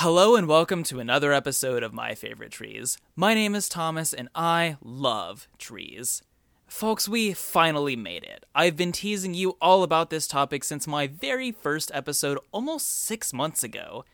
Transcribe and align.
Hello 0.00 0.36
and 0.36 0.46
welcome 0.46 0.82
to 0.82 1.00
another 1.00 1.32
episode 1.32 1.82
of 1.82 1.94
My 1.94 2.14
Favorite 2.14 2.52
Trees. 2.52 2.98
My 3.16 3.32
name 3.32 3.54
is 3.54 3.66
Thomas 3.66 4.12
and 4.12 4.28
I 4.34 4.76
love 4.84 5.48
trees. 5.56 6.22
Folks, 6.66 7.08
we 7.08 7.32
finally 7.32 7.96
made 7.96 8.22
it. 8.22 8.44
I've 8.54 8.76
been 8.76 8.92
teasing 8.92 9.32
you 9.32 9.56
all 9.58 9.82
about 9.82 10.10
this 10.10 10.26
topic 10.26 10.64
since 10.64 10.86
my 10.86 11.06
very 11.06 11.50
first 11.50 11.90
episode 11.94 12.38
almost 12.52 13.04
six 13.04 13.32
months 13.32 13.64
ago. 13.64 14.04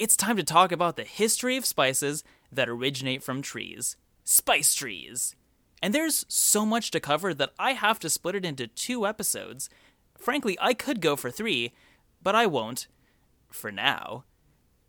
It's 0.00 0.16
time 0.16 0.36
to 0.36 0.42
talk 0.42 0.72
about 0.72 0.96
the 0.96 1.04
history 1.04 1.56
of 1.56 1.64
spices 1.64 2.24
that 2.50 2.68
originate 2.68 3.22
from 3.22 3.40
trees 3.40 3.96
spice 4.24 4.74
trees. 4.74 5.36
And 5.80 5.94
there's 5.94 6.26
so 6.26 6.66
much 6.66 6.90
to 6.90 6.98
cover 6.98 7.32
that 7.34 7.52
I 7.56 7.74
have 7.74 8.00
to 8.00 8.10
split 8.10 8.34
it 8.34 8.44
into 8.44 8.66
two 8.66 9.06
episodes. 9.06 9.70
Frankly, 10.18 10.58
I 10.60 10.74
could 10.74 11.00
go 11.00 11.14
for 11.14 11.30
three, 11.30 11.72
but 12.20 12.34
I 12.34 12.46
won't. 12.46 12.88
For 13.52 13.70
now. 13.70 14.24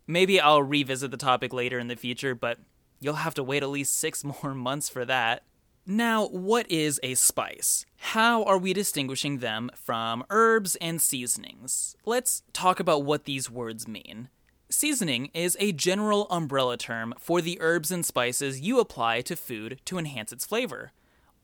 Maybe 0.06 0.40
I'll 0.40 0.62
revisit 0.62 1.10
the 1.10 1.16
topic 1.16 1.52
later 1.52 1.78
in 1.78 1.88
the 1.88 1.96
future, 1.96 2.34
but 2.34 2.58
you'll 3.00 3.14
have 3.14 3.34
to 3.34 3.42
wait 3.42 3.62
at 3.62 3.68
least 3.68 3.98
six 3.98 4.24
more 4.42 4.54
months 4.54 4.88
for 4.88 5.04
that. 5.04 5.42
Now, 5.84 6.28
what 6.28 6.70
is 6.70 7.00
a 7.02 7.14
spice? 7.14 7.84
How 7.96 8.44
are 8.44 8.58
we 8.58 8.72
distinguishing 8.72 9.38
them 9.38 9.68
from 9.74 10.24
herbs 10.30 10.76
and 10.76 11.02
seasonings? 11.02 11.96
Let's 12.04 12.44
talk 12.52 12.78
about 12.78 13.02
what 13.04 13.24
these 13.24 13.50
words 13.50 13.88
mean. 13.88 14.28
Seasoning 14.70 15.30
is 15.34 15.56
a 15.58 15.72
general 15.72 16.28
umbrella 16.30 16.76
term 16.76 17.14
for 17.18 17.40
the 17.40 17.58
herbs 17.60 17.90
and 17.90 18.06
spices 18.06 18.60
you 18.60 18.78
apply 18.78 19.22
to 19.22 19.34
food 19.34 19.80
to 19.86 19.98
enhance 19.98 20.32
its 20.32 20.46
flavor. 20.46 20.92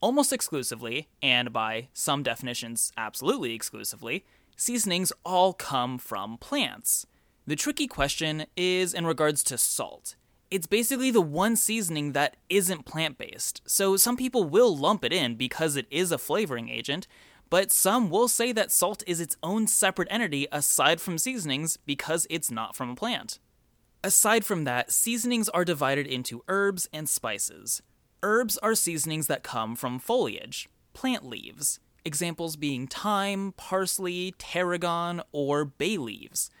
Almost 0.01 0.31
exclusively, 0.31 1.09
and 1.21 1.51
by 1.51 1.89
some 1.93 2.23
definitions, 2.23 2.93
absolutely 2.97 3.53
exclusively, 3.53 4.25
seasonings 4.55 5.11
all 5.25 5.53
come 5.53 5.97
from 5.97 6.37
plants. 6.37 7.05
The 7.49 7.55
tricky 7.55 7.87
question 7.87 8.45
is 8.55 8.93
in 8.93 9.07
regards 9.07 9.43
to 9.45 9.57
salt. 9.57 10.15
It's 10.51 10.67
basically 10.67 11.09
the 11.09 11.19
one 11.19 11.55
seasoning 11.55 12.11
that 12.11 12.37
isn't 12.47 12.85
plant 12.85 13.17
based, 13.17 13.63
so 13.65 13.97
some 13.97 14.15
people 14.15 14.43
will 14.43 14.77
lump 14.77 15.03
it 15.03 15.11
in 15.11 15.33
because 15.33 15.75
it 15.75 15.87
is 15.89 16.11
a 16.11 16.19
flavoring 16.19 16.69
agent, 16.69 17.07
but 17.49 17.71
some 17.71 18.11
will 18.11 18.27
say 18.27 18.51
that 18.51 18.71
salt 18.71 19.03
is 19.07 19.19
its 19.19 19.35
own 19.41 19.65
separate 19.65 20.09
entity 20.11 20.45
aside 20.51 21.01
from 21.01 21.17
seasonings 21.17 21.77
because 21.87 22.27
it's 22.29 22.51
not 22.51 22.75
from 22.75 22.91
a 22.91 22.95
plant. 22.95 23.39
Aside 24.03 24.45
from 24.45 24.63
that, 24.65 24.91
seasonings 24.91 25.49
are 25.49 25.65
divided 25.65 26.05
into 26.05 26.43
herbs 26.49 26.87
and 26.93 27.09
spices. 27.09 27.81
Herbs 28.21 28.59
are 28.59 28.75
seasonings 28.75 29.25
that 29.25 29.41
come 29.41 29.75
from 29.75 29.97
foliage, 29.97 30.69
plant 30.93 31.25
leaves, 31.25 31.79
examples 32.05 32.57
being 32.57 32.85
thyme, 32.85 33.53
parsley, 33.57 34.35
tarragon, 34.37 35.23
or 35.31 35.65
bay 35.65 35.97
leaves. 35.97 36.51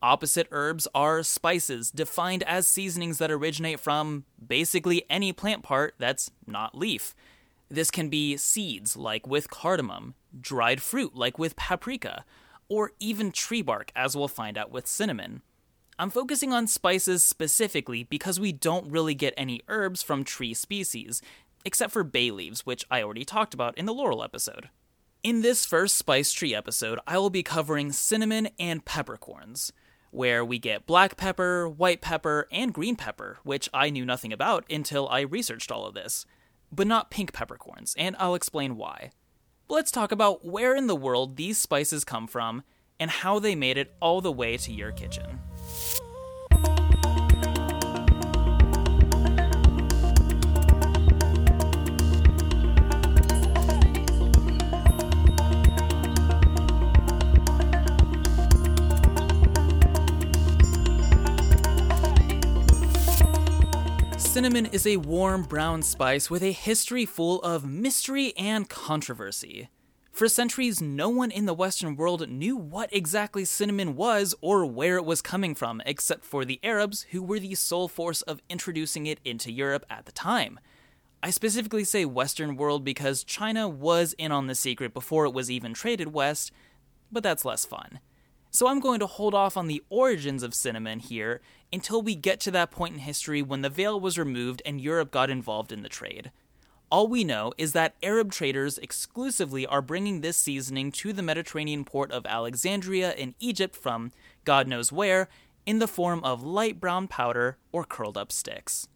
Opposite 0.00 0.46
herbs 0.52 0.86
are 0.94 1.24
spices, 1.24 1.90
defined 1.90 2.44
as 2.44 2.68
seasonings 2.68 3.18
that 3.18 3.32
originate 3.32 3.80
from 3.80 4.24
basically 4.46 5.04
any 5.10 5.32
plant 5.32 5.64
part 5.64 5.94
that's 5.98 6.30
not 6.46 6.78
leaf. 6.78 7.16
This 7.68 7.90
can 7.90 8.08
be 8.08 8.36
seeds, 8.36 8.96
like 8.96 9.26
with 9.26 9.50
cardamom, 9.50 10.14
dried 10.40 10.80
fruit, 10.80 11.16
like 11.16 11.36
with 11.36 11.56
paprika, 11.56 12.24
or 12.68 12.92
even 13.00 13.32
tree 13.32 13.60
bark, 13.60 13.90
as 13.96 14.16
we'll 14.16 14.28
find 14.28 14.56
out 14.56 14.70
with 14.70 14.86
cinnamon. 14.86 15.42
I'm 15.98 16.10
focusing 16.10 16.52
on 16.52 16.68
spices 16.68 17.24
specifically 17.24 18.04
because 18.04 18.38
we 18.38 18.52
don't 18.52 18.92
really 18.92 19.16
get 19.16 19.34
any 19.36 19.62
herbs 19.66 20.00
from 20.00 20.22
tree 20.22 20.54
species, 20.54 21.20
except 21.64 21.92
for 21.92 22.04
bay 22.04 22.30
leaves, 22.30 22.64
which 22.64 22.84
I 22.88 23.02
already 23.02 23.24
talked 23.24 23.52
about 23.52 23.76
in 23.76 23.86
the 23.86 23.94
laurel 23.94 24.22
episode. 24.22 24.68
In 25.24 25.42
this 25.42 25.66
first 25.66 25.96
spice 25.96 26.32
tree 26.32 26.54
episode, 26.54 27.00
I 27.04 27.18
will 27.18 27.30
be 27.30 27.42
covering 27.42 27.90
cinnamon 27.90 28.50
and 28.60 28.84
peppercorns 28.84 29.72
where 30.10 30.44
we 30.44 30.58
get 30.58 30.86
black 30.86 31.16
pepper, 31.16 31.68
white 31.68 32.00
pepper, 32.00 32.48
and 32.50 32.72
green 32.72 32.96
pepper, 32.96 33.38
which 33.42 33.68
I 33.74 33.90
knew 33.90 34.04
nothing 34.04 34.32
about 34.32 34.64
until 34.70 35.08
I 35.08 35.20
researched 35.20 35.70
all 35.70 35.86
of 35.86 35.94
this, 35.94 36.26
but 36.72 36.86
not 36.86 37.10
pink 37.10 37.32
peppercorns, 37.32 37.94
and 37.98 38.16
I'll 38.18 38.34
explain 38.34 38.76
why. 38.76 39.10
let's 39.68 39.90
talk 39.90 40.12
about 40.12 40.46
where 40.46 40.74
in 40.74 40.86
the 40.86 40.96
world 40.96 41.36
these 41.36 41.58
spices 41.58 42.04
come 42.04 42.26
from 42.26 42.62
and 42.98 43.10
how 43.10 43.38
they 43.38 43.54
made 43.54 43.76
it 43.76 43.94
all 44.00 44.20
the 44.20 44.32
way 44.32 44.56
to 44.56 44.72
your 44.72 44.92
kitchen. 44.92 45.38
Cinnamon 64.38 64.66
is 64.66 64.86
a 64.86 64.98
warm 64.98 65.42
brown 65.42 65.82
spice 65.82 66.30
with 66.30 66.44
a 66.44 66.52
history 66.52 67.04
full 67.04 67.42
of 67.42 67.68
mystery 67.68 68.32
and 68.36 68.68
controversy. 68.68 69.68
For 70.12 70.28
centuries, 70.28 70.80
no 70.80 71.08
one 71.08 71.32
in 71.32 71.46
the 71.46 71.52
Western 71.52 71.96
world 71.96 72.28
knew 72.28 72.56
what 72.56 72.88
exactly 72.94 73.44
cinnamon 73.44 73.96
was 73.96 74.36
or 74.40 74.64
where 74.64 74.96
it 74.96 75.04
was 75.04 75.20
coming 75.22 75.56
from, 75.56 75.82
except 75.84 76.24
for 76.24 76.44
the 76.44 76.60
Arabs, 76.62 77.06
who 77.10 77.20
were 77.20 77.40
the 77.40 77.56
sole 77.56 77.88
force 77.88 78.22
of 78.22 78.40
introducing 78.48 79.06
it 79.06 79.18
into 79.24 79.50
Europe 79.50 79.84
at 79.90 80.06
the 80.06 80.12
time. 80.12 80.60
I 81.20 81.30
specifically 81.30 81.82
say 81.82 82.04
Western 82.04 82.54
world 82.54 82.84
because 82.84 83.24
China 83.24 83.68
was 83.68 84.12
in 84.18 84.30
on 84.30 84.46
the 84.46 84.54
secret 84.54 84.94
before 84.94 85.24
it 85.24 85.34
was 85.34 85.50
even 85.50 85.74
traded 85.74 86.12
west, 86.12 86.52
but 87.10 87.24
that's 87.24 87.44
less 87.44 87.64
fun. 87.64 87.98
So 88.50 88.66
I'm 88.66 88.80
going 88.80 89.00
to 89.00 89.06
hold 89.06 89.34
off 89.34 89.56
on 89.56 89.66
the 89.66 89.82
origins 89.90 90.42
of 90.42 90.54
cinnamon 90.54 91.00
here 91.00 91.40
until 91.72 92.00
we 92.00 92.14
get 92.14 92.40
to 92.40 92.50
that 92.52 92.70
point 92.70 92.94
in 92.94 93.00
history 93.00 93.42
when 93.42 93.62
the 93.62 93.68
veil 93.68 94.00
was 94.00 94.18
removed 94.18 94.62
and 94.64 94.80
Europe 94.80 95.10
got 95.10 95.30
involved 95.30 95.70
in 95.70 95.82
the 95.82 95.88
trade. 95.88 96.30
All 96.90 97.06
we 97.06 97.22
know 97.22 97.52
is 97.58 97.72
that 97.74 97.96
Arab 98.02 98.32
traders 98.32 98.78
exclusively 98.78 99.66
are 99.66 99.82
bringing 99.82 100.22
this 100.22 100.38
seasoning 100.38 100.90
to 100.92 101.12
the 101.12 101.22
Mediterranean 101.22 101.84
port 101.84 102.10
of 102.10 102.24
Alexandria 102.24 103.12
in 103.12 103.34
Egypt 103.40 103.76
from 103.76 104.12
God 104.44 104.66
knows 104.66 104.90
where 104.90 105.28
in 105.66 105.80
the 105.80 105.86
form 105.86 106.24
of 106.24 106.42
light 106.42 106.80
brown 106.80 107.06
powder 107.06 107.58
or 107.72 107.84
curled 107.84 108.16
up 108.16 108.32
sticks. 108.32 108.88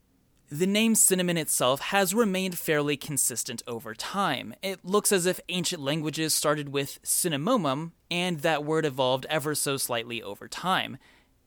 The 0.52 0.66
name 0.66 0.96
cinnamon 0.96 1.38
itself 1.38 1.80
has 1.80 2.14
remained 2.14 2.58
fairly 2.58 2.98
consistent 2.98 3.62
over 3.66 3.94
time. 3.94 4.54
It 4.62 4.84
looks 4.84 5.10
as 5.10 5.24
if 5.24 5.40
ancient 5.48 5.80
languages 5.80 6.34
started 6.34 6.68
with 6.68 7.02
cinnamomum, 7.02 7.92
and 8.10 8.40
that 8.40 8.62
word 8.62 8.84
evolved 8.84 9.24
ever 9.30 9.54
so 9.54 9.78
slightly 9.78 10.22
over 10.22 10.48
time, 10.48 10.98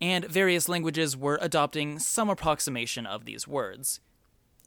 and 0.01 0.25
various 0.25 0.67
languages 0.67 1.15
were 1.15 1.37
adopting 1.39 1.99
some 1.99 2.31
approximation 2.31 3.05
of 3.05 3.25
these 3.25 3.47
words. 3.47 3.99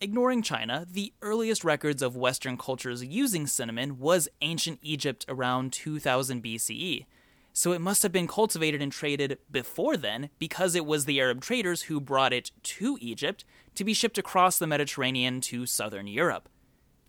Ignoring 0.00 0.42
China, 0.42 0.86
the 0.88 1.12
earliest 1.20 1.64
records 1.64 2.00
of 2.00 2.14
Western 2.14 2.56
cultures 2.56 3.04
using 3.04 3.48
cinnamon 3.48 3.98
was 3.98 4.28
ancient 4.40 4.78
Egypt 4.82 5.24
around 5.28 5.72
2000 5.72 6.44
BCE 6.44 7.06
so 7.58 7.72
it 7.72 7.80
must 7.80 8.04
have 8.04 8.12
been 8.12 8.28
cultivated 8.28 8.80
and 8.80 8.92
traded 8.92 9.36
before 9.50 9.96
then 9.96 10.30
because 10.38 10.76
it 10.76 10.86
was 10.86 11.04
the 11.04 11.20
Arab 11.20 11.40
traders 11.40 11.82
who 11.82 12.00
brought 12.00 12.32
it 12.32 12.52
to 12.62 12.96
Egypt 13.00 13.44
to 13.78 13.84
be 13.84 13.94
shipped 13.94 14.18
across 14.18 14.58
the 14.58 14.66
Mediterranean 14.66 15.40
to 15.40 15.64
southern 15.64 16.08
Europe. 16.08 16.48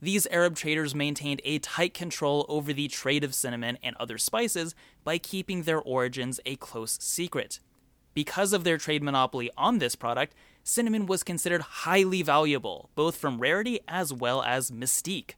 These 0.04 0.28
Arab 0.28 0.56
traders 0.56 0.94
maintained 0.94 1.42
a 1.44 1.58
tight 1.58 1.96
control 1.96 2.46
over 2.48 2.72
the 2.74 2.88
trade 2.88 3.24
of 3.24 3.34
cinnamon 3.34 3.80
and 3.82 3.96
other 4.00 4.20
spices 4.20 4.76
by 5.04 5.18
keeping 5.18 5.64
their 5.64 5.82
origins 5.82 6.40
a 6.46 6.58
close 6.58 7.00
secret. 7.02 7.60
Because 8.14 8.54
of 8.54 8.64
their 8.64 8.78
trade 8.78 9.02
monopoly 9.02 9.50
on 9.58 9.80
this 9.80 9.96
product, 9.96 10.36
cinnamon 10.64 11.08
was 11.08 11.24
considered 11.24 11.62
highly 11.62 12.22
valuable, 12.22 12.92
both 12.94 13.16
from 13.16 13.40
rarity 13.40 13.80
as 13.88 14.14
well 14.14 14.44
as 14.44 14.70
mystique. 14.70 15.32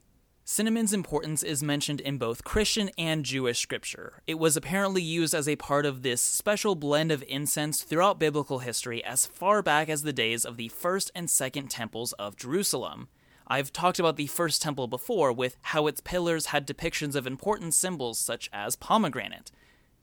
Cinnamon's 0.53 0.91
importance 0.91 1.43
is 1.43 1.63
mentioned 1.63 2.01
in 2.01 2.17
both 2.17 2.43
Christian 2.43 2.91
and 2.97 3.23
Jewish 3.23 3.57
scripture. 3.57 4.21
It 4.27 4.37
was 4.37 4.57
apparently 4.57 5.01
used 5.01 5.33
as 5.33 5.47
a 5.47 5.55
part 5.55 5.85
of 5.85 6.01
this 6.01 6.19
special 6.21 6.75
blend 6.75 7.09
of 7.09 7.23
incense 7.25 7.83
throughout 7.83 8.19
biblical 8.19 8.59
history 8.59 9.01
as 9.05 9.25
far 9.25 9.61
back 9.61 9.87
as 9.87 10.01
the 10.01 10.11
days 10.11 10.43
of 10.43 10.57
the 10.57 10.67
first 10.67 11.09
and 11.15 11.29
second 11.29 11.69
temples 11.69 12.11
of 12.19 12.35
Jerusalem. 12.35 13.07
I've 13.47 13.71
talked 13.71 13.97
about 13.97 14.17
the 14.17 14.27
first 14.27 14.61
temple 14.61 14.89
before 14.89 15.31
with 15.31 15.55
how 15.61 15.87
its 15.87 16.01
pillars 16.01 16.47
had 16.47 16.67
depictions 16.67 17.15
of 17.15 17.25
important 17.25 17.73
symbols 17.73 18.19
such 18.19 18.49
as 18.51 18.75
pomegranate. 18.75 19.51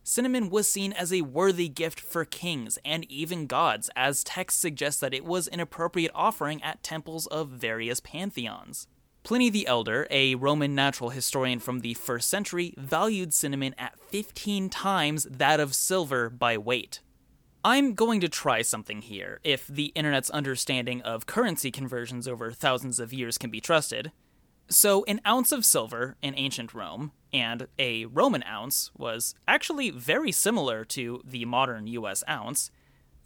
Cinnamon 0.03 0.49
was 0.49 0.67
seen 0.67 0.95
as 0.95 1.13
a 1.13 1.21
worthy 1.21 1.69
gift 1.69 2.01
for 2.01 2.25
kings 2.25 2.79
and 2.87 3.05
even 3.11 3.49
gods, 3.49 3.91
as 3.95 4.25
texts 4.25 4.63
suggest 4.63 5.03
that 5.03 5.13
it 5.13 5.27
was 5.27 5.47
an 5.49 5.61
appropriate 5.61 6.13
offering 6.15 6.63
at 6.63 6.83
temples 6.83 7.27
of 7.27 7.51
various 7.51 8.01
pantheons. 8.01 8.87
Pliny 9.29 9.51
the 9.51 9.67
Elder, 9.67 10.07
a 10.11 10.37
Roman 10.37 10.75
natural 10.75 11.11
historian 11.11 11.59
from 11.59 11.81
the 11.81 11.93
first 11.93 12.31
century, 12.31 12.73
valued 12.79 13.35
cinnamon 13.35 13.75
at 13.77 14.01
15 14.01 14.71
times 14.71 15.29
that 15.31 15.61
of 15.61 15.75
silver 15.75 16.31
by 16.31 16.57
weight. 16.57 17.01
I'm 17.63 17.93
going 17.93 18.23
to 18.23 18.31
try 18.31 18.63
something 18.63 19.03
here, 19.03 19.39
if 19.45 19.67
the 19.67 19.93
internet's 19.95 20.31
understanding 20.31 21.03
of 21.03 21.27
currency 21.27 21.71
conversions 21.71 22.27
over 22.27 22.53
thousands 22.53 22.99
of 22.99 23.13
years 23.13 23.37
can 23.37 23.51
be 23.51 23.61
trusted. 23.61 24.13
So, 24.71 25.05
an 25.05 25.21
ounce 25.27 25.53
of 25.53 25.67
silver 25.67 26.17
in 26.23 26.33
ancient 26.35 26.73
Rome 26.73 27.13
and 27.31 27.69
a 27.79 28.07
Roman 28.07 28.45
ounce 28.45 28.91
was 28.97 29.35
actually 29.47 29.91
very 29.91 30.33
similar 30.33 30.87
to 30.87 31.21
the 31.23 31.45
modern 31.45 31.87
US 31.87 32.25
ounce. 32.27 32.71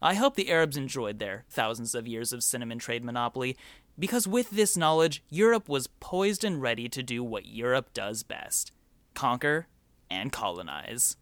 I 0.00 0.14
hope 0.14 0.36
the 0.36 0.50
Arabs 0.50 0.76
enjoyed 0.76 1.18
their 1.18 1.44
thousands 1.50 1.94
of 1.94 2.06
years 2.06 2.32
of 2.32 2.44
cinnamon 2.44 2.78
trade 2.78 3.04
monopoly, 3.04 3.56
because 3.98 4.28
with 4.28 4.50
this 4.50 4.76
knowledge, 4.76 5.24
Europe 5.28 5.68
was 5.68 5.88
poised 5.88 6.44
and 6.44 6.62
ready 6.62 6.88
to 6.88 7.02
do 7.02 7.24
what 7.24 7.46
Europe 7.46 7.92
does 7.92 8.22
best 8.22 8.72
conquer 9.14 9.66
and 10.08 10.30
colonize. 10.30 11.16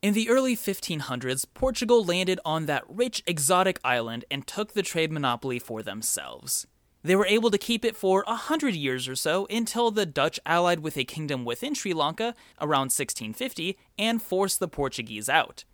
In 0.00 0.14
the 0.14 0.30
early 0.30 0.56
1500s, 0.56 1.44
Portugal 1.52 2.02
landed 2.02 2.40
on 2.44 2.66
that 2.66 2.84
rich, 2.88 3.22
exotic 3.26 3.78
island 3.84 4.24
and 4.30 4.46
took 4.46 4.72
the 4.72 4.82
trade 4.82 5.12
monopoly 5.12 5.58
for 5.58 5.82
themselves. 5.82 6.66
They 7.04 7.14
were 7.14 7.26
able 7.26 7.50
to 7.50 7.58
keep 7.58 7.84
it 7.84 7.96
for 7.96 8.24
a 8.26 8.34
hundred 8.34 8.74
years 8.74 9.06
or 9.06 9.14
so 9.14 9.46
until 9.50 9.90
the 9.90 10.06
Dutch 10.06 10.40
allied 10.46 10.80
with 10.80 10.96
a 10.96 11.04
kingdom 11.04 11.44
within 11.44 11.74
Sri 11.74 11.92
Lanka 11.92 12.34
around 12.62 12.90
1650 12.90 13.76
and 13.98 14.22
forced 14.22 14.58
the 14.58 14.68
Portuguese 14.68 15.28
out. 15.28 15.64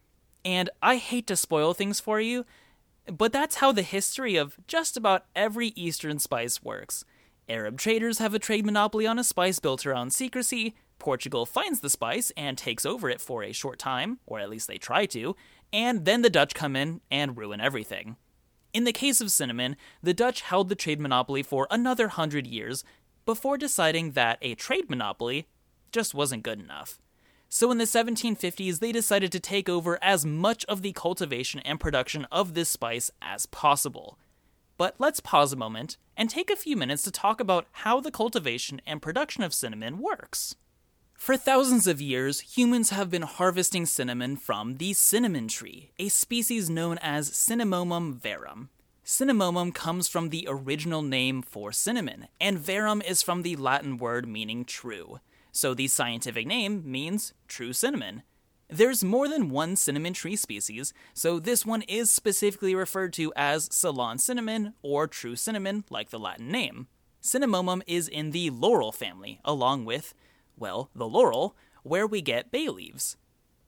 And 0.45 0.69
I 0.83 0.97
hate 0.97 1.29
to 1.29 1.37
spoil 1.37 1.73
things 1.73 2.01
for 2.01 2.21
you, 2.21 2.45
but 3.07 3.33
that's 3.33 3.57
how 3.57 3.71
the 3.71 3.83
history 3.83 4.35
of 4.35 4.59
just 4.67 4.97
about 4.97 5.27
every 5.37 5.69
Eastern 5.69 6.19
spice 6.19 6.65
works. 6.65 7.05
Arab 7.49 7.79
traders 7.79 8.19
have 8.19 8.35
a 8.35 8.41
trade 8.41 8.67
monopoly 8.67 9.07
on 9.07 9.19
a 9.19 9.25
spice 9.25 9.61
built 9.61 9.87
around 9.87 10.13
secrecy, 10.13 10.75
Portugal 10.99 11.47
finds 11.47 11.81
the 11.81 11.91
spice 11.91 12.31
and 12.37 12.59
takes 12.59 12.85
over 12.85 13.09
it 13.09 13.21
for 13.21 13.43
a 13.43 13.53
short 13.53 13.79
time, 13.79 14.19
or 14.27 14.41
at 14.41 14.51
least 14.51 14.67
they 14.69 14.79
try 14.79 15.07
to, 15.07 15.35
and 15.73 16.05
then 16.05 16.23
the 16.23 16.31
Dutch 16.31 16.55
come 16.55 16.77
in 16.77 17.01
and 17.11 17.37
ruin 17.37 17.61
everything. 17.61 18.17
In 18.73 18.85
the 18.85 18.93
case 18.93 19.21
of 19.21 19.33
cinnamon, 19.33 19.77
the 20.03 20.15
Dutch 20.15 20.43
held 20.43 20.69
the 20.69 20.77
trade 20.77 21.01
monopoly 21.01 21.43
for 21.43 21.67
another 21.71 22.09
hundred 22.09 22.47
years 22.47 22.85
before 23.27 23.59
deciding 23.59 24.13
that 24.13 24.39
a 24.41 24.55
trade 24.55 24.89
monopoly 24.89 25.49
just 25.91 26.15
wasn't 26.15 26.45
good 26.45 26.61
enough. 26.61 27.01
So 27.49 27.73
in 27.73 27.79
the 27.79 27.85
1750s, 27.85 28.79
they 28.79 28.93
decided 28.93 29.33
to 29.33 29.41
take 29.41 29.69
over 29.69 29.99
as 30.01 30.25
much 30.25 30.65
of 30.67 30.83
the 30.83 30.93
cultivation 30.93 31.59
and 31.61 31.81
production 31.81 32.27
of 32.31 32.55
this 32.55 32.69
spice 32.69 33.11
as 33.21 33.47
possible. 33.47 34.19
But 34.79 34.95
let's 34.99 35.19
pause 35.19 35.53
a 35.53 35.57
moment 35.57 35.97
and 36.17 36.31
take 36.31 36.49
a 36.49 36.57
few 36.57 36.77
minutes 36.77 37.03
to 37.03 37.11
talk 37.11 37.41
about 37.41 37.67
how 37.73 37.99
the 37.99 38.13
cultivation 38.13 38.81
and 38.87 39.03
production 39.03 39.43
of 39.43 39.53
cinnamon 39.53 39.99
works. 39.99 40.55
For 41.21 41.37
thousands 41.37 41.87
of 41.87 42.01
years, 42.01 42.41
humans 42.41 42.89
have 42.89 43.11
been 43.11 43.21
harvesting 43.21 43.85
cinnamon 43.85 44.39
from 44.39 44.79
the 44.79 44.95
cinnamon 44.95 45.49
tree, 45.49 45.91
a 45.99 46.09
species 46.09 46.71
known 46.71 46.97
as 47.03 47.31
Cinnamomum 47.31 48.15
verum. 48.15 48.71
Cinnamomum 49.05 49.75
comes 49.75 50.09
from 50.09 50.31
the 50.31 50.47
original 50.49 51.03
name 51.03 51.43
for 51.43 51.73
cinnamon, 51.73 52.29
and 52.41 52.59
verum 52.59 53.03
is 53.03 53.21
from 53.23 53.43
the 53.43 53.55
Latin 53.57 53.99
word 53.99 54.27
meaning 54.27 54.65
true. 54.65 55.21
So 55.53 55.75
the 55.75 55.89
scientific 55.89 56.47
name 56.47 56.91
means 56.91 57.35
true 57.47 57.75
cinnamon. 57.75 58.23
There's 58.71 59.05
more 59.05 59.29
than 59.29 59.51
one 59.51 59.77
cinnamon 59.77 60.15
tree 60.15 60.37
species, 60.37 60.95
so 61.13 61.39
this 61.39 61.67
one 61.67 61.83
is 61.83 62.11
specifically 62.11 62.75
referred 62.75 63.13
to 63.13 63.31
as 63.37 63.69
Ceylon 63.71 64.17
cinnamon 64.17 64.73
or 64.81 65.07
true 65.07 65.37
cinnamon, 65.37 65.85
like 65.91 66.09
the 66.09 66.19
Latin 66.19 66.51
name. 66.51 66.89
Cinnamomum 67.23 67.83
is 67.87 68.09
in 68.09 68.31
the 68.31 68.49
laurel 68.49 68.91
family, 68.91 69.39
along 69.45 69.85
with 69.85 70.15
well, 70.61 70.91
the 70.95 71.09
laurel, 71.09 71.57
where 71.83 72.07
we 72.07 72.21
get 72.21 72.53
bay 72.53 72.69
leaves. 72.69 73.17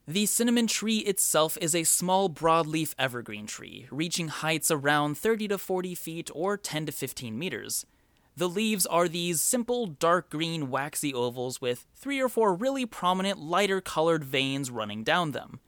The 0.07 0.27
cinnamon 0.27 0.67
tree 0.67 0.99
itself 0.99 1.57
is 1.61 1.75
a 1.75 1.85
small 1.85 2.29
broadleaf 2.29 2.95
evergreen 2.99 3.47
tree, 3.47 3.87
reaching 3.91 4.29
heights 4.29 4.71
around 4.71 5.17
30 5.17 5.49
to 5.49 5.59
40 5.59 5.95
feet 5.95 6.31
or 6.35 6.57
10 6.57 6.87
to 6.87 6.93
15 6.93 7.39
meters. 7.39 7.87
The 8.37 8.49
leaves 8.49 8.85
are 8.87 9.09
these 9.09 9.41
simple 9.41 9.87
dark 9.87 10.29
green 10.29 10.71
waxy 10.71 11.15
ovals 11.15 11.61
with 11.61 11.87
three 11.95 12.21
or 12.21 12.29
four 12.29 12.55
really 12.55 12.85
prominent 12.85 13.39
lighter 13.39 13.81
colored 13.81 14.25
veins 14.25 14.71
running 14.71 15.05
down 15.05 15.33
them. 15.33 15.61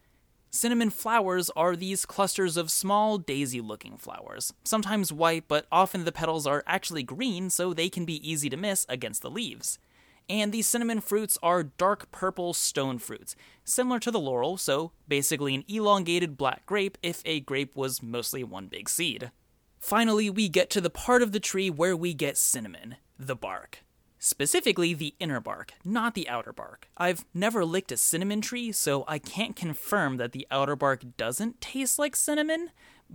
Cinnamon 0.51 0.91
flowers 0.91 1.51
are 1.57 1.75
these 1.75 2.07
clusters 2.07 2.57
of 2.57 2.71
small 2.71 3.19
daisy 3.19 3.61
looking 3.61 3.97
flowers, 3.97 4.53
sometimes 4.63 5.13
white, 5.13 5.45
but 5.49 5.67
often 5.71 6.05
the 6.05 6.13
petals 6.13 6.47
are 6.47 6.63
actually 6.67 7.03
green 7.03 7.51
so 7.51 7.73
they 7.73 7.89
can 7.89 8.05
be 8.05 8.29
easy 8.29 8.49
to 8.49 8.57
miss 8.57 8.87
against 8.89 9.23
the 9.23 9.31
leaves 9.31 9.79
and 10.29 10.53
these 10.53 10.67
cinnamon 10.67 11.01
fruits 11.01 11.39
are 11.43 11.63
dark 11.63 12.11
purple 12.11 12.55
stone 12.55 12.99
fruits, 12.99 13.37
similar 13.65 13.99
to 14.01 14.11
the 14.11 14.21
laurel, 14.21 14.57
so 14.57 14.93
basically 15.07 15.55
an 15.55 15.65
elongated 15.69 16.37
black 16.37 16.67
grape 16.67 16.99
if 17.03 17.23
a 17.25 17.41
grape 17.41 17.77
was 17.77 18.03
mostly 18.03 18.43
one 18.43 18.67
big 18.67 18.89
seed. 18.89 19.31
Finally, 19.79 20.31
we 20.31 20.49
get 20.49 20.71
to 20.71 20.81
the 20.81 20.91
part 20.91 21.23
of 21.23 21.33
the 21.33 21.41
tree 21.41 21.69
where 21.69 21.97
we 21.97 22.15
get 22.15 22.39
cinnamon 22.39 22.97
the 23.19 23.37
bark. 23.37 23.81
Specifically, 24.19 24.95
the 24.95 25.15
inner 25.21 25.41
bark, 25.41 25.75
not 25.85 26.15
the 26.15 26.27
outer 26.31 26.53
bark. 26.53 26.89
I've 26.97 27.27
never 27.35 27.63
licked 27.63 27.93
a 27.93 27.99
cinnamon 27.99 28.41
tree, 28.41 28.73
so 28.73 29.05
I 29.07 29.19
can't 29.19 29.55
confirm 29.55 30.17
that 30.17 30.33
the 30.33 30.47
outer 30.51 30.77
bark 30.77 31.03
doesn't 31.19 31.61
taste 31.61 31.99
like 31.99 32.17
cinnamon, 32.17 32.71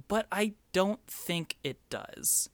but 0.07 0.27
I 0.31 0.53
don't 0.71 0.99
think 1.07 1.57
it 1.63 1.79
does. 1.89 2.49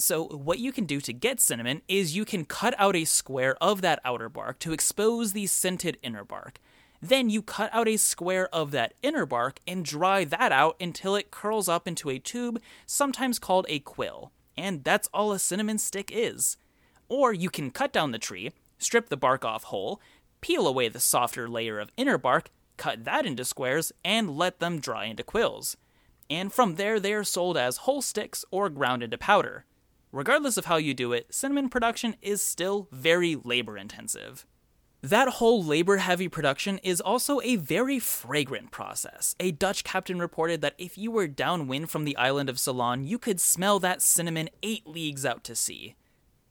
So, 0.00 0.24
what 0.24 0.58
you 0.58 0.72
can 0.72 0.86
do 0.86 0.98
to 1.02 1.12
get 1.12 1.40
cinnamon 1.40 1.82
is 1.86 2.16
you 2.16 2.24
can 2.24 2.46
cut 2.46 2.74
out 2.78 2.96
a 2.96 3.04
square 3.04 3.54
of 3.60 3.82
that 3.82 4.00
outer 4.02 4.30
bark 4.30 4.58
to 4.60 4.72
expose 4.72 5.34
the 5.34 5.46
scented 5.46 5.98
inner 6.02 6.24
bark. 6.24 6.58
Then 7.02 7.28
you 7.28 7.42
cut 7.42 7.68
out 7.74 7.86
a 7.86 7.98
square 7.98 8.48
of 8.54 8.70
that 8.70 8.94
inner 9.02 9.26
bark 9.26 9.60
and 9.66 9.84
dry 9.84 10.24
that 10.24 10.52
out 10.52 10.76
until 10.80 11.16
it 11.16 11.30
curls 11.30 11.68
up 11.68 11.86
into 11.86 12.08
a 12.08 12.18
tube, 12.18 12.62
sometimes 12.86 13.38
called 13.38 13.66
a 13.68 13.80
quill. 13.80 14.32
And 14.56 14.84
that's 14.84 15.08
all 15.12 15.32
a 15.32 15.38
cinnamon 15.38 15.76
stick 15.76 16.10
is. 16.10 16.56
Or 17.10 17.34
you 17.34 17.50
can 17.50 17.70
cut 17.70 17.92
down 17.92 18.12
the 18.12 18.18
tree, 18.18 18.52
strip 18.78 19.10
the 19.10 19.18
bark 19.18 19.44
off 19.44 19.64
whole, 19.64 20.00
peel 20.40 20.66
away 20.66 20.88
the 20.88 20.98
softer 20.98 21.46
layer 21.46 21.78
of 21.78 21.92
inner 21.98 22.16
bark, 22.16 22.50
cut 22.78 23.04
that 23.04 23.26
into 23.26 23.44
squares, 23.44 23.92
and 24.02 24.30
let 24.30 24.60
them 24.60 24.80
dry 24.80 25.04
into 25.04 25.22
quills. 25.22 25.76
And 26.30 26.50
from 26.50 26.76
there, 26.76 26.98
they 26.98 27.12
are 27.12 27.24
sold 27.24 27.58
as 27.58 27.78
whole 27.78 28.00
sticks 28.00 28.46
or 28.50 28.70
ground 28.70 29.02
into 29.02 29.18
powder. 29.18 29.66
Regardless 30.12 30.56
of 30.56 30.64
how 30.64 30.76
you 30.76 30.92
do 30.92 31.12
it, 31.12 31.32
cinnamon 31.32 31.68
production 31.68 32.16
is 32.20 32.42
still 32.42 32.88
very 32.90 33.36
labor 33.36 33.78
intensive. 33.78 34.44
That 35.02 35.28
whole 35.28 35.62
labor 35.62 35.96
heavy 35.96 36.28
production 36.28 36.78
is 36.78 37.00
also 37.00 37.40
a 37.40 37.56
very 37.56 37.98
fragrant 37.98 38.70
process. 38.70 39.34
A 39.40 39.50
Dutch 39.50 39.82
captain 39.82 40.18
reported 40.18 40.60
that 40.60 40.74
if 40.76 40.98
you 40.98 41.10
were 41.10 41.28
downwind 41.28 41.90
from 41.90 42.04
the 42.04 42.16
island 42.16 42.50
of 42.50 42.58
Ceylon, 42.58 43.06
you 43.06 43.18
could 43.18 43.40
smell 43.40 43.78
that 43.78 44.02
cinnamon 44.02 44.50
eight 44.62 44.86
leagues 44.86 45.24
out 45.24 45.42
to 45.44 45.54
sea. 45.54 45.94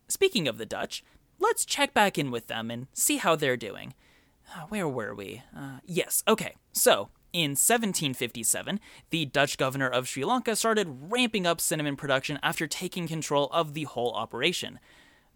Speaking 0.08 0.48
of 0.48 0.58
the 0.58 0.66
Dutch, 0.66 1.04
let's 1.38 1.66
check 1.66 1.94
back 1.94 2.18
in 2.18 2.32
with 2.32 2.48
them 2.48 2.72
and 2.72 2.88
see 2.94 3.18
how 3.18 3.36
they're 3.36 3.58
doing. 3.58 3.94
Uh, 4.56 4.62
where 4.70 4.88
were 4.88 5.14
we? 5.14 5.44
Uh, 5.56 5.80
yes, 5.86 6.24
okay. 6.28 6.56
So, 6.72 7.10
in 7.34 7.52
1757, 7.52 8.80
the 9.10 9.26
Dutch 9.26 9.58
governor 9.58 9.88
of 9.88 10.08
Sri 10.08 10.24
Lanka 10.26 10.56
started 10.56 10.88
ramping 11.10 11.46
up 11.46 11.62
cinnamon 11.62 11.96
production 11.96 12.40
after 12.42 12.68
taking 12.68 13.08
control 13.08 13.48
of 13.52 13.74
the 13.74 13.84
whole 13.84 14.14
operation. 14.14 14.80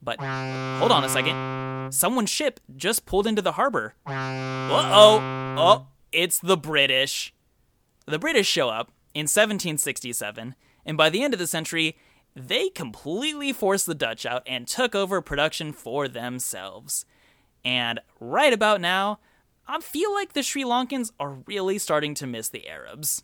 But 0.01 0.19
hold 0.19 0.91
on 0.91 1.03
a 1.03 1.09
second. 1.09 1.91
Someone's 1.93 2.29
ship 2.29 2.59
just 2.75 3.05
pulled 3.05 3.27
into 3.27 3.41
the 3.41 3.53
harbor. 3.53 3.95
Uh 4.05 4.11
oh. 4.11 5.19
Oh, 5.57 5.87
it's 6.11 6.39
the 6.39 6.57
British. 6.57 7.33
The 8.05 8.19
British 8.19 8.47
show 8.47 8.69
up 8.69 8.91
in 9.13 9.23
1767, 9.23 10.55
and 10.85 10.97
by 10.97 11.09
the 11.09 11.23
end 11.23 11.33
of 11.33 11.39
the 11.39 11.47
century, 11.47 11.95
they 12.35 12.69
completely 12.69 13.53
forced 13.53 13.85
the 13.85 13.95
Dutch 13.95 14.25
out 14.25 14.43
and 14.45 14.67
took 14.67 14.95
over 14.95 15.21
production 15.21 15.71
for 15.71 16.07
themselves. 16.07 17.05
And 17.63 17.99
right 18.19 18.51
about 18.51 18.81
now, 18.81 19.19
I 19.67 19.79
feel 19.79 20.13
like 20.13 20.33
the 20.33 20.43
Sri 20.43 20.63
Lankans 20.63 21.11
are 21.19 21.37
really 21.47 21.77
starting 21.77 22.13
to 22.15 22.27
miss 22.27 22.49
the 22.49 22.67
Arabs. 22.67 23.23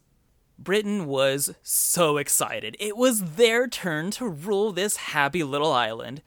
Britain 0.58 1.06
was 1.06 1.54
so 1.62 2.18
excited. 2.18 2.76
It 2.80 2.96
was 2.96 3.36
their 3.36 3.68
turn 3.68 4.12
to 4.12 4.28
rule 4.28 4.72
this 4.72 4.98
happy 4.98 5.44
little 5.44 5.72
island. 5.72 6.22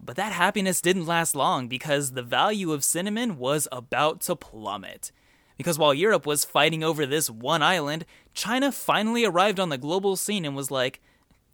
But 0.00 0.16
that 0.16 0.32
happiness 0.32 0.80
didn't 0.80 1.06
last 1.06 1.34
long 1.34 1.66
because 1.66 2.12
the 2.12 2.22
value 2.22 2.72
of 2.72 2.84
cinnamon 2.84 3.36
was 3.36 3.66
about 3.72 4.20
to 4.22 4.36
plummet. 4.36 5.10
Because 5.56 5.78
while 5.78 5.92
Europe 5.92 6.24
was 6.24 6.44
fighting 6.44 6.84
over 6.84 7.04
this 7.04 7.28
one 7.28 7.62
island, 7.62 8.06
China 8.32 8.70
finally 8.70 9.24
arrived 9.24 9.58
on 9.58 9.70
the 9.70 9.78
global 9.78 10.14
scene 10.14 10.44
and 10.44 10.54
was 10.54 10.70
like, 10.70 11.00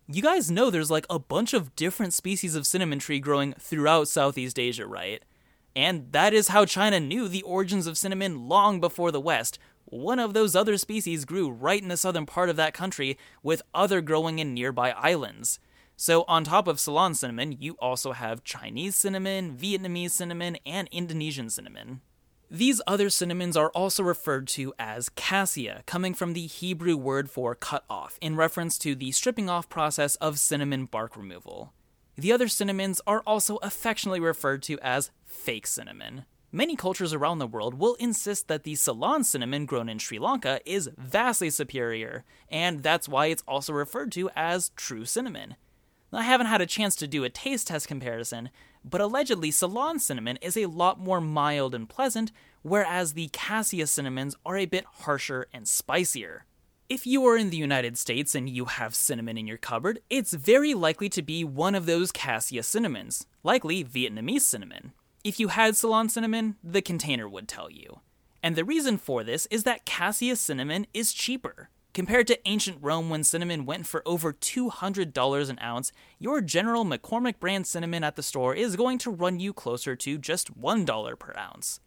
you 0.06 0.20
guys 0.20 0.50
know 0.50 0.68
there's 0.68 0.90
like 0.90 1.06
a 1.08 1.18
bunch 1.18 1.54
of 1.54 1.74
different 1.74 2.12
species 2.12 2.54
of 2.54 2.66
cinnamon 2.66 2.98
tree 2.98 3.18
growing 3.18 3.54
throughout 3.54 4.08
Southeast 4.08 4.58
Asia, 4.58 4.86
right? 4.86 5.22
And 5.76 6.12
that 6.12 6.32
is 6.32 6.48
how 6.48 6.64
China 6.64 7.00
knew 7.00 7.28
the 7.28 7.42
origins 7.42 7.86
of 7.86 7.98
cinnamon 7.98 8.48
long 8.48 8.80
before 8.80 9.10
the 9.10 9.20
West. 9.20 9.58
One 9.86 10.18
of 10.18 10.32
those 10.34 10.54
other 10.54 10.78
species 10.78 11.24
grew 11.24 11.50
right 11.50 11.82
in 11.82 11.88
the 11.88 11.96
southern 11.96 12.26
part 12.26 12.48
of 12.48 12.56
that 12.56 12.74
country, 12.74 13.18
with 13.42 13.62
other 13.74 14.00
growing 14.00 14.38
in 14.38 14.54
nearby 14.54 14.92
islands. 14.92 15.58
So, 15.96 16.24
on 16.26 16.42
top 16.44 16.66
of 16.66 16.80
Ceylon 16.80 17.14
cinnamon, 17.14 17.56
you 17.60 17.74
also 17.78 18.12
have 18.12 18.42
Chinese 18.42 18.96
cinnamon, 18.96 19.56
Vietnamese 19.56 20.10
cinnamon, 20.10 20.56
and 20.66 20.88
Indonesian 20.90 21.50
cinnamon. 21.50 22.00
These 22.50 22.80
other 22.86 23.10
cinnamons 23.10 23.56
are 23.56 23.70
also 23.70 24.02
referred 24.02 24.48
to 24.48 24.74
as 24.78 25.08
cassia, 25.08 25.82
coming 25.86 26.14
from 26.14 26.32
the 26.32 26.46
Hebrew 26.46 26.96
word 26.96 27.30
for 27.30 27.54
cut 27.54 27.84
off, 27.88 28.18
in 28.20 28.36
reference 28.36 28.76
to 28.78 28.94
the 28.94 29.12
stripping 29.12 29.48
off 29.48 29.68
process 29.68 30.16
of 30.16 30.38
cinnamon 30.38 30.86
bark 30.86 31.16
removal. 31.16 31.72
The 32.16 32.32
other 32.32 32.48
cinnamons 32.48 33.00
are 33.06 33.22
also 33.26 33.56
affectionately 33.56 34.20
referred 34.20 34.62
to 34.64 34.78
as 34.80 35.10
fake 35.24 35.66
cinnamon. 35.66 36.24
Many 36.52 36.76
cultures 36.76 37.12
around 37.12 37.38
the 37.38 37.48
world 37.48 37.74
will 37.74 37.96
insist 37.96 38.46
that 38.46 38.62
the 38.62 38.76
Ceylon 38.76 39.24
cinnamon 39.24 39.66
grown 39.66 39.88
in 39.88 39.98
Sri 39.98 40.20
Lanka 40.20 40.60
is 40.64 40.88
vastly 40.96 41.50
superior, 41.50 42.24
and 42.48 42.84
that's 42.84 43.08
why 43.08 43.26
it's 43.26 43.42
also 43.48 43.72
referred 43.72 44.12
to 44.12 44.30
as 44.36 44.68
true 44.76 45.04
cinnamon. 45.04 45.56
I 46.12 46.22
haven't 46.22 46.46
had 46.46 46.60
a 46.60 46.66
chance 46.66 46.94
to 46.96 47.08
do 47.08 47.24
a 47.24 47.28
taste 47.28 47.66
test 47.66 47.88
comparison, 47.88 48.50
but 48.84 49.00
allegedly 49.00 49.50
Ceylon 49.50 49.98
cinnamon 49.98 50.36
is 50.36 50.56
a 50.56 50.66
lot 50.66 51.00
more 51.00 51.20
mild 51.20 51.74
and 51.74 51.88
pleasant, 51.88 52.30
whereas 52.62 53.14
the 53.14 53.30
Cassia 53.32 53.88
cinnamons 53.88 54.36
are 54.46 54.56
a 54.56 54.66
bit 54.66 54.84
harsher 54.84 55.48
and 55.52 55.66
spicier. 55.66 56.44
If 56.86 57.06
you 57.06 57.24
are 57.26 57.38
in 57.38 57.48
the 57.48 57.56
United 57.56 57.96
States 57.96 58.34
and 58.34 58.46
you 58.46 58.66
have 58.66 58.94
cinnamon 58.94 59.38
in 59.38 59.46
your 59.46 59.56
cupboard, 59.56 60.00
it's 60.10 60.34
very 60.34 60.74
likely 60.74 61.08
to 61.08 61.22
be 61.22 61.42
one 61.42 61.74
of 61.74 61.86
those 61.86 62.12
Cassia 62.12 62.62
cinnamons, 62.62 63.26
likely 63.42 63.82
Vietnamese 63.82 64.42
cinnamon. 64.42 64.92
If 65.24 65.40
you 65.40 65.48
had 65.48 65.78
Ceylon 65.78 66.10
cinnamon, 66.10 66.56
the 66.62 66.82
container 66.82 67.26
would 67.26 67.48
tell 67.48 67.70
you. 67.70 68.00
And 68.42 68.54
the 68.54 68.66
reason 68.66 68.98
for 68.98 69.24
this 69.24 69.46
is 69.46 69.62
that 69.62 69.86
Cassia 69.86 70.36
cinnamon 70.36 70.86
is 70.92 71.14
cheaper. 71.14 71.70
Compared 71.94 72.26
to 72.26 72.46
ancient 72.46 72.76
Rome 72.82 73.08
when 73.08 73.24
cinnamon 73.24 73.64
went 73.64 73.86
for 73.86 74.02
over 74.04 74.34
$200 74.34 75.48
an 75.48 75.58
ounce, 75.62 75.90
your 76.18 76.42
general 76.42 76.84
McCormick 76.84 77.40
brand 77.40 77.66
cinnamon 77.66 78.04
at 78.04 78.16
the 78.16 78.22
store 78.22 78.54
is 78.54 78.76
going 78.76 78.98
to 78.98 79.10
run 79.10 79.40
you 79.40 79.54
closer 79.54 79.96
to 79.96 80.18
just 80.18 80.60
$1 80.60 81.18
per 81.18 81.34
ounce. 81.38 81.80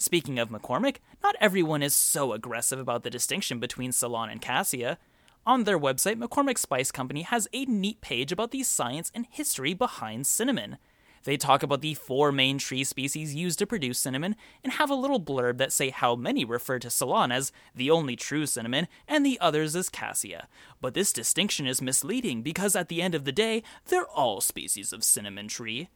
Speaking 0.00 0.38
of 0.38 0.48
McCormick, 0.48 0.96
not 1.22 1.36
everyone 1.42 1.82
is 1.82 1.94
so 1.94 2.32
aggressive 2.32 2.78
about 2.78 3.02
the 3.02 3.10
distinction 3.10 3.60
between 3.60 3.92
Ceylon 3.92 4.30
and 4.30 4.40
Cassia. 4.40 4.96
On 5.44 5.64
their 5.64 5.78
website, 5.78 6.16
McCormick 6.16 6.56
Spice 6.56 6.90
Company 6.90 7.20
has 7.20 7.46
a 7.52 7.66
neat 7.66 8.00
page 8.00 8.32
about 8.32 8.50
the 8.50 8.62
science 8.62 9.12
and 9.14 9.26
history 9.28 9.74
behind 9.74 10.26
cinnamon. 10.26 10.78
They 11.24 11.36
talk 11.36 11.62
about 11.62 11.82
the 11.82 11.92
four 11.92 12.32
main 12.32 12.56
tree 12.56 12.82
species 12.82 13.34
used 13.34 13.58
to 13.58 13.66
produce 13.66 13.98
cinnamon 13.98 14.36
and 14.64 14.72
have 14.72 14.88
a 14.88 14.94
little 14.94 15.20
blurb 15.20 15.58
that 15.58 15.70
say 15.70 15.90
how 15.90 16.16
many 16.16 16.46
refer 16.46 16.78
to 16.78 16.88
Ceylon 16.88 17.30
as 17.30 17.52
the 17.74 17.90
only 17.90 18.16
true 18.16 18.46
cinnamon 18.46 18.88
and 19.06 19.24
the 19.24 19.38
others 19.38 19.76
as 19.76 19.90
cassia. 19.90 20.48
But 20.80 20.94
this 20.94 21.12
distinction 21.12 21.66
is 21.66 21.82
misleading 21.82 22.40
because 22.40 22.74
at 22.74 22.88
the 22.88 23.02
end 23.02 23.14
of 23.14 23.26
the 23.26 23.32
day, 23.32 23.62
they're 23.88 24.08
all 24.08 24.40
species 24.40 24.94
of 24.94 25.04
cinnamon 25.04 25.48
tree. 25.48 25.90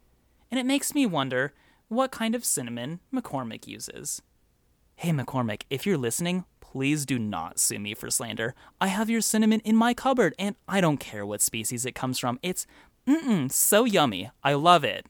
And 0.50 0.60
it 0.60 0.66
makes 0.66 0.94
me 0.94 1.06
wonder 1.06 1.54
what 1.88 2.10
kind 2.10 2.34
of 2.34 2.44
cinnamon 2.44 3.00
McCormick 3.12 3.66
uses. 3.66 4.22
Hey 4.96 5.10
McCormick, 5.10 5.62
if 5.70 5.86
you're 5.86 5.98
listening, 5.98 6.44
please 6.60 7.04
do 7.04 7.18
not 7.18 7.58
sue 7.58 7.78
me 7.78 7.94
for 7.94 8.10
slander. 8.10 8.54
I 8.80 8.88
have 8.88 9.10
your 9.10 9.20
cinnamon 9.20 9.60
in 9.60 9.76
my 9.76 9.94
cupboard 9.94 10.34
and 10.38 10.56
I 10.66 10.80
don't 10.80 10.98
care 10.98 11.26
what 11.26 11.42
species 11.42 11.84
it 11.84 11.94
comes 11.94 12.18
from. 12.18 12.38
It's 12.42 12.66
mm 13.06 13.50
so 13.50 13.84
yummy. 13.84 14.30
I 14.42 14.54
love 14.54 14.84
it. 14.84 15.06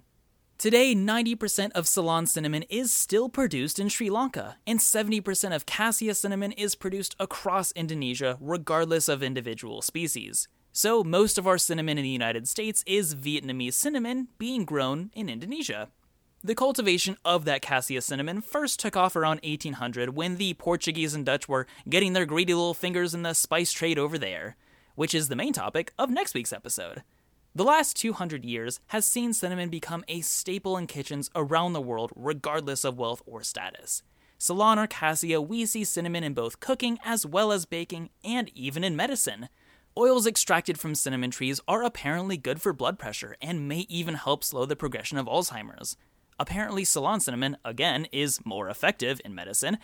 Today, 0.57 0.95
90% 0.95 1.73
of 1.73 1.87
Ceylon 1.87 2.27
cinnamon 2.27 2.63
is 2.71 2.93
still 2.93 3.29
produced 3.29 3.81
in 3.81 3.89
Sri 3.89 4.09
Lanka, 4.09 4.57
and 4.67 4.79
70% 4.79 5.55
of 5.55 5.67
Cassia 5.67 6.15
cinnamon 6.15 6.53
is 6.53 6.77
produced 6.77 7.17
across 7.19 7.73
Indonesia, 7.73 8.39
regardless 8.41 9.09
of 9.09 9.23
individual 9.23 9.83
species. 9.83 10.47
So, 10.73 11.03
most 11.03 11.39
of 11.39 11.47
our 11.47 11.59
cinnamon 11.59 11.99
in 11.99 12.05
the 12.05 12.09
United 12.09 12.49
States 12.49 12.85
is 12.87 13.17
Vietnamese 13.17 13.75
cinnamon 13.75 14.29
being 14.39 14.65
grown 14.65 15.11
in 15.13 15.29
Indonesia. 15.29 15.89
The 16.47 16.55
cultivation 16.55 17.17
of 17.25 17.47
that 17.47 17.63
cassia 17.63 18.03
cinnamon 18.03 18.43
first 18.43 18.79
took 18.79 18.99
off 18.99 19.17
around 19.17 19.41
1800 19.45 20.15
when 20.15 20.37
the 20.37 20.53
Portuguese 20.53 21.15
and 21.15 21.25
Dutch 21.25 21.49
were 21.49 21.67
getting 21.89 22.13
their 22.13 22.27
greedy 22.27 22.53
little 22.53 22.75
fingers 22.75 23.15
in 23.15 23.23
the 23.23 23.33
spice 23.33 23.73
trade 23.73 23.99
over 23.99 24.19
there, 24.19 24.55
which 24.95 25.15
is 25.15 25.29
the 25.29 25.37
main 25.37 25.55
topic 25.55 25.95
of 25.99 26.11
next 26.11 26.35
week's 26.35 26.53
episode. 26.53 27.03
The 27.55 27.65
last 27.65 27.97
200 27.97 28.45
years 28.45 28.81
has 28.89 29.07
seen 29.07 29.33
cinnamon 29.33 29.71
become 29.71 30.05
a 30.07 30.21
staple 30.21 30.77
in 30.77 30.87
kitchens 30.87 31.31
around 31.35 31.73
the 31.73 31.81
world, 31.81 32.13
regardless 32.15 32.85
of 32.85 32.99
wealth 32.99 33.23
or 33.25 33.43
status. 33.43 34.03
Ceylon 34.37 34.79
or 34.79 34.87
cassia, 34.87 35.41
we 35.41 35.65
see 35.65 35.83
cinnamon 35.83 36.25
in 36.25 36.35
both 36.35 36.61
cooking 36.61 36.99
as 37.07 37.25
well 37.25 37.53
as 37.53 37.65
baking, 37.65 38.11
and 38.23 38.51
even 38.55 38.85
in 38.85 38.95
medicine. 38.95 39.49
Oils 39.97 40.27
extracted 40.27 40.79
from 40.79 40.95
cinnamon 40.95 41.31
trees 41.31 41.63
are 41.67 41.83
apparently 41.83 42.37
good 42.37 42.61
for 42.61 42.75
blood 42.75 42.99
pressure 42.99 43.35
and 43.41 43.67
may 43.67 43.87
even 43.89 44.17
help 44.17 44.45
slow 44.45 44.67
the 44.67 44.77
progression 44.77 45.17
of 45.17 45.25
Alzheimer's. 45.25 45.97
Apparently, 46.39 46.85
Ceylon 46.85 47.21
cinnamon, 47.21 47.57
again, 47.65 48.07
is 48.11 48.45
more 48.45 48.69
effective 48.69 49.21
in 49.25 49.35
medicine, 49.35 49.79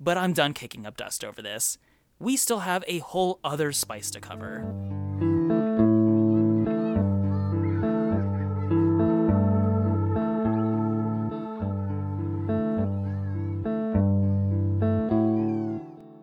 but 0.00 0.16
I'm 0.16 0.32
done 0.32 0.54
kicking 0.54 0.86
up 0.86 0.96
dust 0.96 1.22
over 1.22 1.42
this. 1.42 1.76
We 2.18 2.36
still 2.36 2.60
have 2.60 2.82
a 2.86 2.98
whole 2.98 3.40
other 3.44 3.72
spice 3.72 4.10
to 4.12 4.20
cover. 4.20 4.64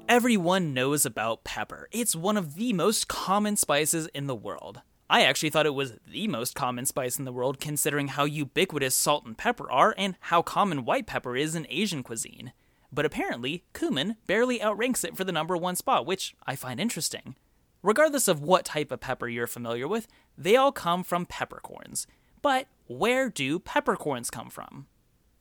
Everyone 0.07 0.73
knows 0.73 1.05
about 1.05 1.43
pepper. 1.43 1.87
It's 1.91 2.15
one 2.15 2.35
of 2.35 2.55
the 2.55 2.73
most 2.73 3.07
common 3.07 3.55
spices 3.55 4.07
in 4.07 4.25
the 4.25 4.35
world. 4.35 4.81
I 5.11 5.23
actually 5.23 5.49
thought 5.49 5.65
it 5.65 5.73
was 5.73 5.93
the 6.07 6.27
most 6.27 6.53
common 6.53 6.85
spice 6.85 7.17
in 7.17 7.25
the 7.25 7.31
world 7.31 7.59
considering 7.59 8.09
how 8.09 8.25
ubiquitous 8.25 8.93
salt 8.93 9.25
and 9.25 9.35
pepper 9.35 9.69
are 9.71 9.95
and 9.97 10.15
how 10.19 10.43
common 10.43 10.85
white 10.85 11.07
pepper 11.07 11.35
is 11.35 11.55
in 11.55 11.65
Asian 11.69 12.03
cuisine. 12.03 12.53
But 12.91 13.05
apparently, 13.05 13.63
cumin 13.73 14.17
barely 14.27 14.61
outranks 14.61 15.03
it 15.03 15.17
for 15.17 15.23
the 15.23 15.31
number 15.31 15.57
one 15.57 15.75
spot, 15.75 16.05
which 16.05 16.35
I 16.45 16.55
find 16.55 16.79
interesting. 16.79 17.35
Regardless 17.81 18.27
of 18.27 18.43
what 18.43 18.65
type 18.65 18.91
of 18.91 18.99
pepper 18.99 19.27
you're 19.27 19.47
familiar 19.47 19.87
with, 19.87 20.07
they 20.37 20.55
all 20.55 20.71
come 20.71 21.03
from 21.03 21.25
peppercorns. 21.25 22.05
But 22.43 22.67
where 22.87 23.29
do 23.29 23.57
peppercorns 23.57 24.29
come 24.29 24.49
from? 24.51 24.85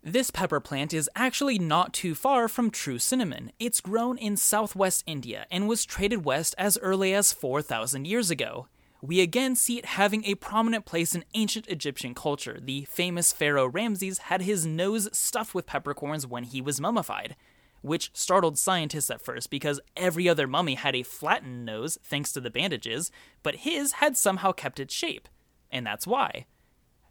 This 0.03 0.31
pepper 0.31 0.61
plant 0.61 0.95
is 0.95 1.11
actually 1.15 1.59
not 1.59 1.93
too 1.93 2.15
far 2.15 2.49
from 2.49 2.71
true 2.71 2.99
cinnamon. 2.99 3.53
It's 3.59 3.83
grown 3.83 4.17
in 4.17 4.39
southwest 4.39 5.05
India 5.07 5.47
and 5.51 5.69
was 5.69 5.85
traded 5.85 6.25
west 6.25 6.55
as 6.57 6.79
early 6.79 7.13
as 7.13 7.33
4,000 7.35 8.07
years 8.07 8.31
ago. 8.31 8.69
We 9.01 9.21
again 9.21 9.55
see 9.55 9.79
it 9.79 9.85
having 9.85 10.25
a 10.25 10.35
prominent 10.35 10.85
place 10.85 11.15
in 11.15 11.25
ancient 11.35 11.69
Egyptian 11.69 12.15
culture. 12.15 12.59
The 12.61 12.85
famous 12.87 13.33
pharaoh 13.33 13.69
Ramses 13.69 14.19
had 14.19 14.43
his 14.43 14.67
nose 14.67 15.09
stuffed 15.17 15.55
with 15.55 15.67
peppercorns 15.67 16.27
when 16.27 16.45
he 16.45 16.61
was 16.61 16.81
mummified, 16.81 17.37
which 17.81 18.11
startled 18.13 18.59
scientists 18.59 19.11
at 19.11 19.21
first 19.21 19.51
because 19.51 19.81
every 19.97 20.29
other 20.29 20.49
mummy 20.49 20.75
had 20.75 20.97
a 20.97 21.05
flattened 21.05 21.65
nose 21.65 21.97
thanks 22.03 22.33
to 22.33 22.41
the 22.41 22.51
bandages, 22.51 23.13
but 23.43 23.57
his 23.57 23.93
had 23.93 24.17
somehow 24.17 24.51
kept 24.51 24.81
its 24.81 24.95
shape. 24.95 25.29
And 25.71 25.87
that's 25.87 26.07
why. 26.07 26.47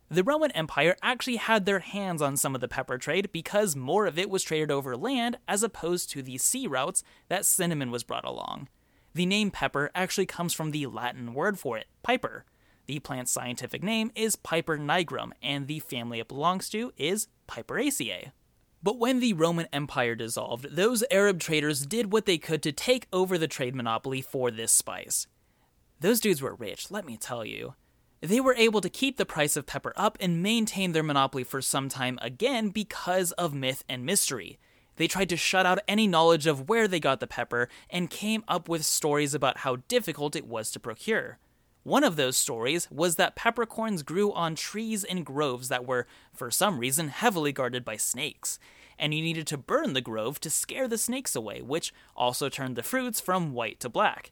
The 0.10 0.24
Roman 0.24 0.52
Empire 0.52 0.96
actually 1.02 1.36
had 1.36 1.66
their 1.66 1.80
hands 1.80 2.22
on 2.22 2.38
some 2.38 2.56
of 2.56 2.62
the 2.62 2.70
pepper 2.70 2.98
trade 2.98 3.30
because 3.32 3.76
more 3.76 4.08
of 4.08 4.18
it 4.18 4.30
was 4.30 4.44
traded 4.44 4.72
over 4.72 4.96
land 4.96 5.38
as 5.48 5.64
opposed 5.64 6.10
to 6.12 6.22
the 6.22 6.38
sea 6.38 6.66
routes 6.66 7.04
that 7.28 7.46
cinnamon 7.46 7.92
was 7.92 8.04
brought 8.04 8.26
along. 8.26 8.70
The 9.18 9.26
name 9.26 9.50
pepper 9.50 9.90
actually 9.96 10.28
comes 10.28 10.54
from 10.54 10.70
the 10.70 10.86
Latin 10.86 11.34
word 11.34 11.58
for 11.58 11.76
it, 11.76 11.88
piper. 12.04 12.46
The 12.86 13.00
plant's 13.00 13.32
scientific 13.32 13.82
name 13.82 14.12
is 14.14 14.36
Piper 14.36 14.78
nigrum, 14.78 15.32
and 15.42 15.66
the 15.66 15.80
family 15.80 16.20
it 16.20 16.28
belongs 16.28 16.70
to 16.70 16.94
is 16.98 17.28
Piperaceae. 17.48 18.32
But 18.84 19.00
when 19.00 19.20
the 19.20 19.34
Roman 19.34 19.66
Empire 19.74 20.14
dissolved, 20.14 20.68
those 20.70 21.04
Arab 21.10 21.40
traders 21.40 21.88
did 21.88 22.14
what 22.14 22.28
they 22.28 22.38
could 22.38 22.62
to 22.62 22.72
take 22.72 23.08
over 23.12 23.40
the 23.40 23.48
trade 23.48 23.74
monopoly 23.74 24.22
for 24.22 24.52
this 24.52 24.72
spice. 24.72 25.26
Those 26.00 26.20
dudes 26.20 26.44
were 26.44 26.54
rich, 26.54 26.92
let 26.92 27.04
me 27.04 27.18
tell 27.18 27.44
you. 27.44 27.74
They 28.22 28.40
were 28.40 28.54
able 28.54 28.82
to 28.82 28.88
keep 28.88 29.18
the 29.18 29.26
price 29.26 29.58
of 29.58 29.66
pepper 29.66 29.94
up 29.96 30.20
and 30.20 30.44
maintain 30.44 30.92
their 30.92 31.02
monopoly 31.02 31.44
for 31.44 31.60
some 31.60 31.90
time 31.90 32.20
again 32.22 32.70
because 32.70 33.32
of 33.32 33.56
myth 33.56 33.84
and 33.90 34.06
mystery. 34.06 34.60
They 34.98 35.08
tried 35.08 35.30
to 35.30 35.38
shut 35.38 35.66
out 35.66 35.80
any 35.88 36.08
knowledge 36.08 36.48
of 36.48 36.68
where 36.68 36.88
they 36.88 37.00
got 37.00 37.20
the 37.20 37.28
pepper 37.28 37.70
and 37.90 38.10
came 38.10 38.44
up 38.48 38.68
with 38.68 38.84
stories 38.86 39.34
about 39.34 39.60
how 39.60 39.78
difficult 39.88 40.36
it 40.36 40.48
was 40.48 40.70
to 40.72 40.80
procure. 40.80 41.40
One 41.84 42.04
of 42.04 42.18
those 42.18 42.36
stories 42.36 42.90
was 42.92 43.16
that 43.16 43.36
peppercorns 43.36 44.04
grew 44.04 44.34
on 44.34 44.56
trees 44.56 45.06
in 45.06 45.24
groves 45.24 45.70
that 45.70 45.86
were, 45.86 46.06
for 46.34 46.52
some 46.52 46.80
reason, 46.80 47.08
heavily 47.08 47.54
guarded 47.54 47.86
by 47.86 47.96
snakes, 47.96 48.60
and 49.00 49.14
you 49.14 49.22
needed 49.22 49.48
to 49.48 49.58
burn 49.58 49.94
the 49.94 50.02
grove 50.02 50.42
to 50.42 50.50
scare 50.50 50.88
the 50.88 50.98
snakes 50.98 51.34
away, 51.36 51.62
which 51.62 51.94
also 52.16 52.50
turned 52.50 52.76
the 52.76 52.84
fruits 52.84 53.22
from 53.22 53.54
white 53.54 53.80
to 53.80 53.88
black. 53.88 54.32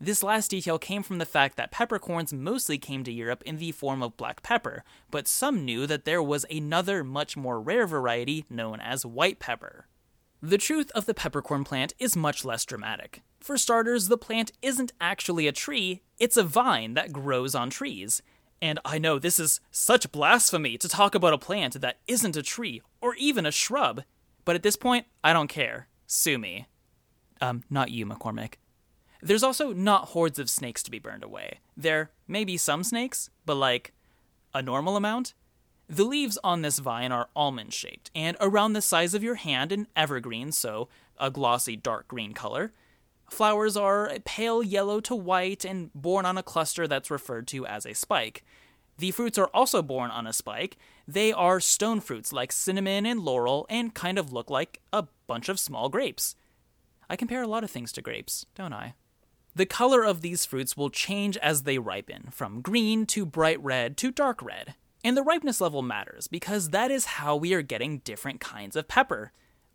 This 0.00 0.22
last 0.22 0.50
detail 0.50 0.78
came 0.78 1.02
from 1.02 1.18
the 1.18 1.24
fact 1.24 1.56
that 1.56 1.70
peppercorns 1.70 2.32
mostly 2.32 2.76
came 2.76 3.04
to 3.04 3.12
Europe 3.12 3.42
in 3.46 3.58
the 3.58 3.72
form 3.72 4.02
of 4.02 4.16
black 4.16 4.42
pepper, 4.42 4.82
but 5.10 5.28
some 5.28 5.64
knew 5.64 5.86
that 5.86 6.06
there 6.06 6.22
was 6.22 6.44
another 6.50 7.04
much 7.04 7.36
more 7.36 7.60
rare 7.60 7.86
variety 7.86 8.44
known 8.50 8.80
as 8.80 9.06
white 9.06 9.38
pepper. 9.38 9.86
The 10.46 10.58
truth 10.58 10.92
of 10.92 11.06
the 11.06 11.14
peppercorn 11.14 11.64
plant 11.64 11.92
is 11.98 12.14
much 12.14 12.44
less 12.44 12.64
dramatic. 12.64 13.22
For 13.40 13.58
starters, 13.58 14.06
the 14.06 14.16
plant 14.16 14.52
isn't 14.62 14.92
actually 15.00 15.48
a 15.48 15.52
tree, 15.52 16.02
it's 16.20 16.36
a 16.36 16.44
vine 16.44 16.94
that 16.94 17.12
grows 17.12 17.56
on 17.56 17.68
trees. 17.68 18.22
And 18.62 18.78
I 18.84 18.98
know 18.98 19.18
this 19.18 19.40
is 19.40 19.58
such 19.72 20.12
blasphemy 20.12 20.78
to 20.78 20.88
talk 20.88 21.16
about 21.16 21.32
a 21.32 21.38
plant 21.38 21.80
that 21.80 21.98
isn't 22.06 22.36
a 22.36 22.44
tree 22.44 22.80
or 23.00 23.16
even 23.16 23.44
a 23.44 23.50
shrub, 23.50 24.04
but 24.44 24.54
at 24.54 24.62
this 24.62 24.76
point, 24.76 25.06
I 25.24 25.32
don't 25.32 25.48
care. 25.48 25.88
Sue 26.06 26.38
me. 26.38 26.66
Um, 27.40 27.64
not 27.68 27.90
you, 27.90 28.06
McCormick. 28.06 28.54
There's 29.20 29.42
also 29.42 29.72
not 29.72 30.10
hordes 30.10 30.38
of 30.38 30.48
snakes 30.48 30.84
to 30.84 30.92
be 30.92 31.00
burned 31.00 31.24
away. 31.24 31.58
There 31.76 32.12
may 32.28 32.44
be 32.44 32.56
some 32.56 32.84
snakes, 32.84 33.30
but 33.46 33.56
like 33.56 33.94
a 34.54 34.62
normal 34.62 34.96
amount. 34.96 35.34
The 35.88 36.04
leaves 36.04 36.36
on 36.42 36.62
this 36.62 36.80
vine 36.80 37.12
are 37.12 37.28
almond 37.36 37.72
shaped 37.72 38.10
and 38.14 38.36
around 38.40 38.72
the 38.72 38.82
size 38.82 39.14
of 39.14 39.22
your 39.22 39.36
hand 39.36 39.70
and 39.70 39.86
evergreen, 39.94 40.50
so 40.50 40.88
a 41.18 41.30
glossy 41.30 41.76
dark 41.76 42.08
green 42.08 42.32
color. 42.32 42.72
Flowers 43.30 43.76
are 43.76 44.12
pale 44.24 44.62
yellow 44.62 45.00
to 45.00 45.14
white 45.14 45.64
and 45.64 45.92
borne 45.94 46.26
on 46.26 46.38
a 46.38 46.42
cluster 46.42 46.88
that's 46.88 47.10
referred 47.10 47.46
to 47.48 47.66
as 47.66 47.86
a 47.86 47.94
spike. 47.94 48.44
The 48.98 49.10
fruits 49.10 49.38
are 49.38 49.50
also 49.52 49.82
borne 49.82 50.10
on 50.10 50.26
a 50.26 50.32
spike. 50.32 50.76
They 51.06 51.32
are 51.32 51.60
stone 51.60 52.00
fruits 52.00 52.32
like 52.32 52.50
cinnamon 52.50 53.06
and 53.06 53.20
laurel 53.20 53.66
and 53.68 53.94
kind 53.94 54.18
of 54.18 54.32
look 54.32 54.50
like 54.50 54.80
a 54.92 55.06
bunch 55.26 55.48
of 55.48 55.60
small 55.60 55.88
grapes. 55.88 56.34
I 57.08 57.16
compare 57.16 57.42
a 57.42 57.48
lot 57.48 57.62
of 57.62 57.70
things 57.70 57.92
to 57.92 58.02
grapes, 58.02 58.46
don't 58.54 58.72
I? 58.72 58.94
The 59.54 59.66
color 59.66 60.02
of 60.02 60.20
these 60.20 60.44
fruits 60.44 60.76
will 60.76 60.90
change 60.90 61.36
as 61.38 61.62
they 61.62 61.78
ripen, 61.78 62.28
from 62.30 62.60
green 62.60 63.06
to 63.06 63.24
bright 63.24 63.62
red 63.62 63.96
to 63.98 64.10
dark 64.10 64.42
red. 64.42 64.74
And 65.06 65.16
the 65.16 65.22
ripeness 65.22 65.60
level 65.60 65.82
matters 65.82 66.26
because 66.26 66.70
that 66.70 66.90
is 66.90 67.04
how 67.04 67.36
we 67.36 67.54
are 67.54 67.62
getting 67.62 67.98
different 67.98 68.40
kinds 68.40 68.74
of 68.74 68.88
pepper. 68.88 69.30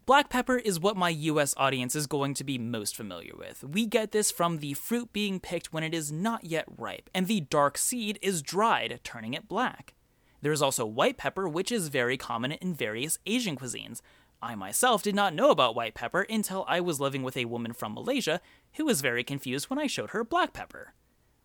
Black 0.06 0.28
pepper 0.30 0.58
is 0.58 0.78
what 0.78 0.98
my 0.98 1.08
US 1.08 1.54
audience 1.56 1.96
is 1.96 2.06
going 2.06 2.34
to 2.34 2.44
be 2.44 2.58
most 2.58 2.98
familiar 2.98 3.32
with. 3.38 3.64
We 3.64 3.86
get 3.86 4.12
this 4.12 4.30
from 4.30 4.58
the 4.58 4.74
fruit 4.74 5.14
being 5.14 5.40
picked 5.40 5.72
when 5.72 5.86
it 5.86 5.94
is 5.94 6.12
not 6.12 6.44
yet 6.44 6.66
ripe, 6.78 7.10
and 7.16 7.28
the 7.28 7.40
dark 7.40 7.78
seed 7.78 8.20
is 8.22 8.42
dried, 8.42 9.00
turning 9.06 9.34
it 9.34 9.48
black. 9.48 9.94
There 10.42 10.52
is 10.52 10.62
also 10.62 10.86
white 10.86 11.16
pepper, 11.16 11.48
which 11.48 11.72
is 11.72 11.88
very 11.88 12.18
common 12.18 12.52
in 12.52 12.74
various 12.74 13.18
Asian 13.26 13.56
cuisines, 13.56 14.02
I 14.42 14.56
myself 14.56 15.02
did 15.02 15.16
not 15.16 15.34
know 15.34 15.50
about 15.50 15.76
white 15.76 15.94
pepper 15.94 16.24
until 16.24 16.66
I 16.68 16.82
was 16.82 17.00
living 17.00 17.24
with 17.24 17.38
a 17.38 17.46
woman 17.46 17.72
from 17.72 17.94
Malaysia 17.94 18.42
who 18.74 18.84
was 18.84 19.00
very 19.00 19.24
confused 19.24 19.70
when 19.70 19.80
I 19.80 19.88
showed 19.88 20.10
her 20.10 20.26
black 20.26 20.52
pepper. 20.52 20.94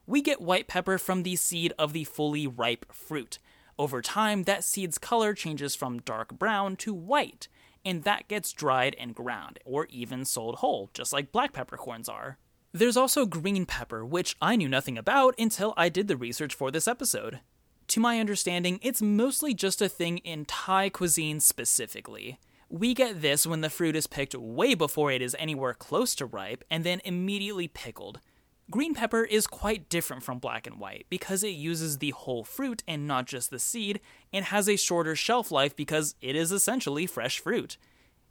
We 0.09 0.22
get 0.22 0.40
white 0.40 0.66
pepper 0.66 0.99
from 0.99 1.22
the 1.22 1.37
seed 1.37 1.72
of 1.79 1.92
the 1.92 2.05
fully 2.05 2.49
ripe 2.49 2.92
fruit. 2.92 3.38
Over 3.78 4.00
time, 4.00 4.44
that 4.44 4.64
seed's 4.64 4.96
color 4.96 5.34
changes 5.34 5.74
from 5.74 6.00
dark 6.00 6.38
brown 6.38 6.76
to 6.76 6.94
white, 6.94 7.48
and 7.84 8.04
that 8.04 8.26
gets 8.26 8.52
dried 8.52 8.96
and 8.98 9.14
ground, 9.14 9.58
or 9.64 9.86
even 9.90 10.24
sold 10.24 10.56
whole, 10.56 10.90
just 10.94 11.12
like 11.12 11.30
black 11.30 11.52
peppercorns 11.52 12.08
are. 12.08 12.38
There's 12.72 12.96
also 12.96 13.26
green 13.26 13.66
pepper, 13.66 14.04
which 14.04 14.34
I 14.40 14.56
knew 14.56 14.68
nothing 14.68 14.96
about 14.96 15.34
until 15.38 15.74
I 15.76 15.88
did 15.88 16.08
the 16.08 16.16
research 16.16 16.54
for 16.54 16.70
this 16.70 16.88
episode. 16.88 17.40
To 17.88 18.00
my 18.00 18.18
understanding, 18.18 18.80
it's 18.82 19.00
mostly 19.00 19.54
just 19.54 19.80
a 19.80 19.88
thing 19.88 20.18
in 20.18 20.44
Thai 20.46 20.88
cuisine 20.88 21.40
specifically. 21.40 22.38
We 22.68 22.94
get 22.94 23.22
this 23.22 23.46
when 23.46 23.60
the 23.60 23.70
fruit 23.70 23.94
is 23.94 24.06
picked 24.06 24.34
way 24.34 24.74
before 24.74 25.12
it 25.12 25.22
is 25.22 25.36
anywhere 25.38 25.72
close 25.72 26.14
to 26.16 26.26
ripe 26.26 26.64
and 26.70 26.82
then 26.82 27.00
immediately 27.04 27.68
pickled. 27.68 28.20
Green 28.68 28.94
pepper 28.94 29.22
is 29.22 29.46
quite 29.46 29.88
different 29.88 30.24
from 30.24 30.40
black 30.40 30.66
and 30.66 30.81
white 30.81 31.07
because 31.09 31.44
it 31.44 31.50
uses 31.50 31.98
the 31.98 32.11
whole 32.11 32.42
fruit 32.42 32.83
and 32.88 33.07
not 33.07 33.26
just 33.26 33.50
the 33.50 33.61
seed, 33.61 34.00
and 34.33 34.46
has 34.46 34.68
a 34.68 34.76
shorter 34.76 35.14
shelf 35.14 35.52
life 35.52 35.76
because 35.76 36.16
it 36.20 36.35
is 36.35 36.50
essentially 36.50 37.07
fresh 37.07 37.38
fruit. 37.38 37.76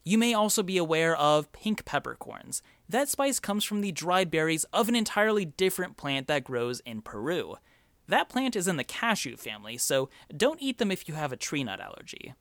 You 0.03 0.17
may 0.17 0.33
also 0.33 0.61
be 0.61 0.77
aware 0.77 1.15
of 1.15 1.51
pink 1.53 1.85
peppercorns. 1.85 2.61
That 2.89 3.07
spice 3.07 3.39
comes 3.39 3.63
from 3.63 3.79
the 3.79 3.93
dried 3.93 4.29
berries 4.29 4.65
of 4.73 4.89
an 4.89 4.95
entirely 4.95 5.45
different 5.45 5.95
plant 5.95 6.27
that 6.27 6.43
grows 6.43 6.81
in 6.81 7.01
Peru. 7.01 7.55
That 8.09 8.27
plant 8.27 8.57
is 8.57 8.67
in 8.67 8.75
the 8.75 8.83
cashew 8.83 9.37
family, 9.37 9.77
so 9.77 10.09
don't 10.35 10.61
eat 10.61 10.79
them 10.79 10.91
if 10.91 11.07
you 11.07 11.15
have 11.15 11.31
a 11.31 11.37
tree 11.37 11.63
nut 11.63 11.79
allergy. 11.79 12.33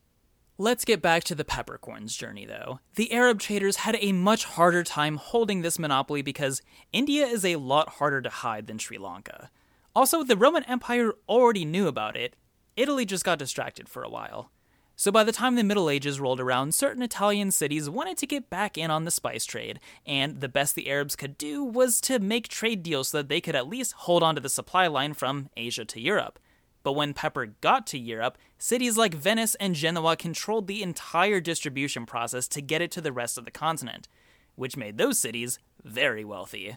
Let's 0.56 0.84
get 0.84 1.02
back 1.02 1.24
to 1.24 1.34
the 1.34 1.44
peppercorns 1.44 2.14
journey, 2.16 2.46
though. 2.46 2.78
The 2.94 3.12
Arab 3.12 3.40
traders 3.40 3.78
had 3.78 3.96
a 3.98 4.12
much 4.12 4.44
harder 4.44 4.84
time 4.84 5.16
holding 5.16 5.62
this 5.62 5.80
monopoly 5.80 6.22
because 6.22 6.62
India 6.92 7.26
is 7.26 7.44
a 7.44 7.56
lot 7.56 7.88
harder 7.94 8.22
to 8.22 8.28
hide 8.28 8.68
than 8.68 8.78
Sri 8.78 8.96
Lanka. 8.96 9.50
Also, 9.96 10.22
the 10.22 10.36
Roman 10.36 10.62
Empire 10.64 11.12
already 11.28 11.64
knew 11.64 11.88
about 11.88 12.16
it, 12.16 12.36
Italy 12.76 13.04
just 13.04 13.24
got 13.24 13.40
distracted 13.40 13.88
for 13.88 14.04
a 14.04 14.08
while. 14.08 14.52
So 14.94 15.10
by 15.10 15.24
the 15.24 15.32
time 15.32 15.56
the 15.56 15.64
Middle 15.64 15.90
Ages 15.90 16.20
rolled 16.20 16.38
around, 16.38 16.72
certain 16.72 17.02
Italian 17.02 17.50
cities 17.50 17.90
wanted 17.90 18.16
to 18.18 18.26
get 18.26 18.48
back 18.48 18.78
in 18.78 18.92
on 18.92 19.04
the 19.04 19.10
spice 19.10 19.44
trade, 19.44 19.80
and 20.06 20.40
the 20.40 20.48
best 20.48 20.76
the 20.76 20.88
Arabs 20.88 21.16
could 21.16 21.36
do 21.36 21.64
was 21.64 22.00
to 22.02 22.20
make 22.20 22.46
trade 22.46 22.84
deals 22.84 23.08
so 23.08 23.18
that 23.18 23.28
they 23.28 23.40
could 23.40 23.56
at 23.56 23.66
least 23.66 23.92
hold 23.92 24.22
on 24.22 24.36
to 24.36 24.40
the 24.40 24.48
supply 24.48 24.86
line 24.86 25.14
from 25.14 25.50
Asia 25.56 25.84
to 25.84 26.00
Europe. 26.00 26.38
But 26.84 26.92
when 26.92 27.14
pepper 27.14 27.46
got 27.46 27.86
to 27.88 27.98
Europe, 27.98 28.38
cities 28.58 28.96
like 28.96 29.14
Venice 29.14 29.56
and 29.56 29.74
Genoa 29.74 30.16
controlled 30.16 30.68
the 30.68 30.82
entire 30.82 31.40
distribution 31.40 32.06
process 32.06 32.46
to 32.48 32.60
get 32.60 32.82
it 32.82 32.92
to 32.92 33.00
the 33.00 33.10
rest 33.10 33.38
of 33.38 33.46
the 33.46 33.50
continent, 33.50 34.06
which 34.54 34.76
made 34.76 34.98
those 34.98 35.18
cities 35.18 35.58
very 35.82 36.24
wealthy. 36.24 36.76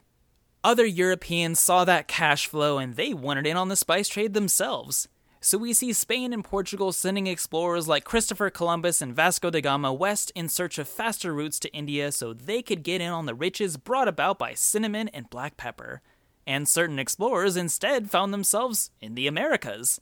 Other 0.64 0.86
Europeans 0.86 1.60
saw 1.60 1.84
that 1.84 2.08
cash 2.08 2.48
flow 2.48 2.78
and 2.78 2.96
they 2.96 3.14
wanted 3.14 3.46
in 3.46 3.58
on 3.58 3.68
the 3.68 3.76
spice 3.76 4.08
trade 4.08 4.34
themselves. 4.34 5.10
So 5.42 5.58
we 5.58 5.74
see 5.74 5.94
Spain 5.94 6.34
and 6.34 6.44
Portugal 6.44 6.92
sending 6.94 7.28
explorers 7.28 7.88
like 7.88 8.06
Christopher 8.06 8.50
Columbus 8.50 9.02
and 9.02 9.14
Vasco 9.14 9.50
da 9.50 9.62
Gama 9.62 9.94
west 9.94 10.32
in 10.36 10.50
search 10.50 10.80
of 10.80 10.88
faster 10.88 11.34
routes 11.34 11.60
to 11.60 11.74
India 11.74 12.14
so 12.14 12.34
they 12.34 12.62
could 12.62 12.82
get 12.82 13.02
in 13.02 13.12
on 13.12 13.26
the 13.26 13.36
riches 13.36 13.78
brought 13.78 14.08
about 14.08 14.40
by 14.40 14.54
cinnamon 14.54 15.10
and 15.10 15.30
black 15.30 15.58
pepper 15.58 16.02
and 16.48 16.68
certain 16.68 16.98
explorers 16.98 17.58
instead 17.58 18.10
found 18.10 18.34
themselves 18.34 18.90
in 19.02 19.14
the 19.14 19.28
Americas. 19.28 20.00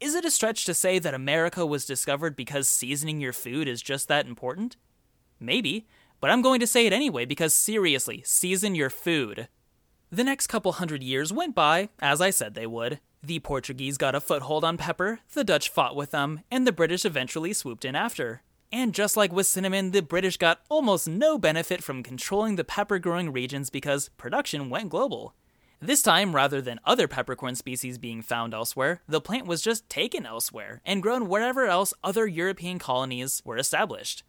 Is 0.00 0.14
it 0.14 0.24
a 0.24 0.30
stretch 0.30 0.64
to 0.64 0.74
say 0.74 0.98
that 0.98 1.14
America 1.14 1.64
was 1.64 1.84
discovered 1.84 2.34
because 2.34 2.68
seasoning 2.68 3.20
your 3.20 3.34
food 3.34 3.68
is 3.68 3.82
just 3.82 4.08
that 4.08 4.26
important? 4.26 4.76
Maybe, 5.38 5.86
but 6.20 6.30
I'm 6.30 6.42
going 6.42 6.58
to 6.60 6.66
say 6.66 6.86
it 6.86 6.92
anyway 6.92 7.26
because 7.26 7.52
seriously, 7.52 8.22
season 8.24 8.74
your 8.74 8.90
food. 8.90 9.48
The 10.10 10.24
next 10.24 10.46
couple 10.46 10.72
hundred 10.72 11.02
years 11.02 11.32
went 11.32 11.54
by, 11.54 11.90
as 12.00 12.20
I 12.20 12.30
said 12.30 12.54
they 12.54 12.66
would. 12.66 13.00
The 13.22 13.40
Portuguese 13.40 13.98
got 13.98 14.14
a 14.14 14.20
foothold 14.20 14.64
on 14.64 14.78
pepper, 14.78 15.20
the 15.34 15.44
Dutch 15.44 15.68
fought 15.68 15.96
with 15.96 16.10
them, 16.10 16.40
and 16.50 16.66
the 16.66 16.72
British 16.72 17.04
eventually 17.04 17.52
swooped 17.52 17.84
in 17.84 17.94
after. 17.94 18.42
And 18.72 18.94
just 18.94 19.16
like 19.16 19.32
with 19.32 19.46
cinnamon, 19.46 19.90
the 19.90 20.02
British 20.02 20.36
got 20.36 20.60
almost 20.68 21.06
no 21.06 21.38
benefit 21.38 21.82
from 21.82 22.02
controlling 22.02 22.56
the 22.56 22.64
pepper 22.64 22.98
growing 22.98 23.32
regions 23.32 23.70
because 23.70 24.10
production 24.16 24.68
went 24.68 24.90
global. 24.90 25.34
This 25.80 26.02
time, 26.02 26.34
rather 26.34 26.60
than 26.60 26.80
other 26.84 27.06
peppercorn 27.08 27.56
species 27.56 27.98
being 27.98 28.22
found 28.22 28.54
elsewhere, 28.54 29.02
the 29.08 29.20
plant 29.20 29.46
was 29.46 29.60
just 29.60 29.88
taken 29.88 30.24
elsewhere 30.24 30.80
and 30.84 31.02
grown 31.02 31.28
wherever 31.28 31.66
else 31.66 31.92
other 32.02 32.26
European 32.26 32.78
colonies 32.78 33.42
were 33.44 33.58
established. 33.58 34.22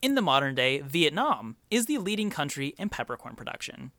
In 0.00 0.14
the 0.14 0.22
modern 0.22 0.54
day, 0.54 0.80
Vietnam 0.80 1.56
is 1.70 1.86
the 1.86 1.98
leading 1.98 2.30
country 2.30 2.74
in 2.78 2.88
peppercorn 2.88 3.36
production. 3.36 3.92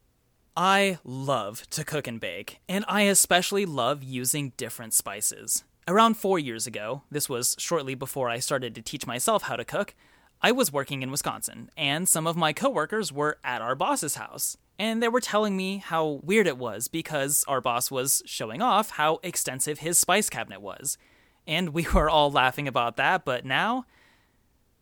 I 0.55 0.99
love 1.03 1.69
to 1.71 1.83
cook 1.83 2.07
and 2.07 2.19
bake, 2.19 2.59
and 2.67 2.85
I 2.87 3.03
especially 3.03 3.65
love 3.65 4.03
using 4.03 4.53
different 4.57 4.93
spices. 4.93 5.63
Around 5.87 6.15
four 6.15 6.39
years 6.39 6.67
ago, 6.67 7.03
this 7.11 7.27
was 7.27 7.55
shortly 7.59 7.95
before 7.95 8.29
I 8.29 8.39
started 8.39 8.75
to 8.75 8.81
teach 8.81 9.07
myself 9.07 9.43
how 9.43 9.55
to 9.55 9.65
cook, 9.65 9.95
I 10.41 10.51
was 10.51 10.73
working 10.73 11.01
in 11.01 11.11
Wisconsin, 11.11 11.69
and 11.77 12.07
some 12.07 12.27
of 12.27 12.35
my 12.35 12.53
coworkers 12.53 13.11
were 13.11 13.39
at 13.43 13.61
our 13.61 13.75
boss's 13.75 14.15
house 14.15 14.57
and 14.79 15.01
they 15.03 15.07
were 15.07 15.21
telling 15.21 15.55
me 15.55 15.77
how 15.77 16.21
weird 16.23 16.47
it 16.47 16.57
was 16.57 16.87
because 16.87 17.45
our 17.47 17.61
boss 17.61 17.91
was 17.91 18.23
showing 18.25 18.61
off 18.61 18.91
how 18.91 19.19
extensive 19.23 19.79
his 19.79 19.99
spice 19.99 20.29
cabinet 20.29 20.61
was. 20.61 20.97
And 21.45 21.69
we 21.69 21.87
were 21.93 22.09
all 22.09 22.31
laughing 22.31 22.67
about 22.67 22.97
that, 22.97 23.25
but 23.25 23.45
now 23.45 23.85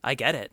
I 0.03 0.15
get 0.15 0.35
it. 0.35 0.51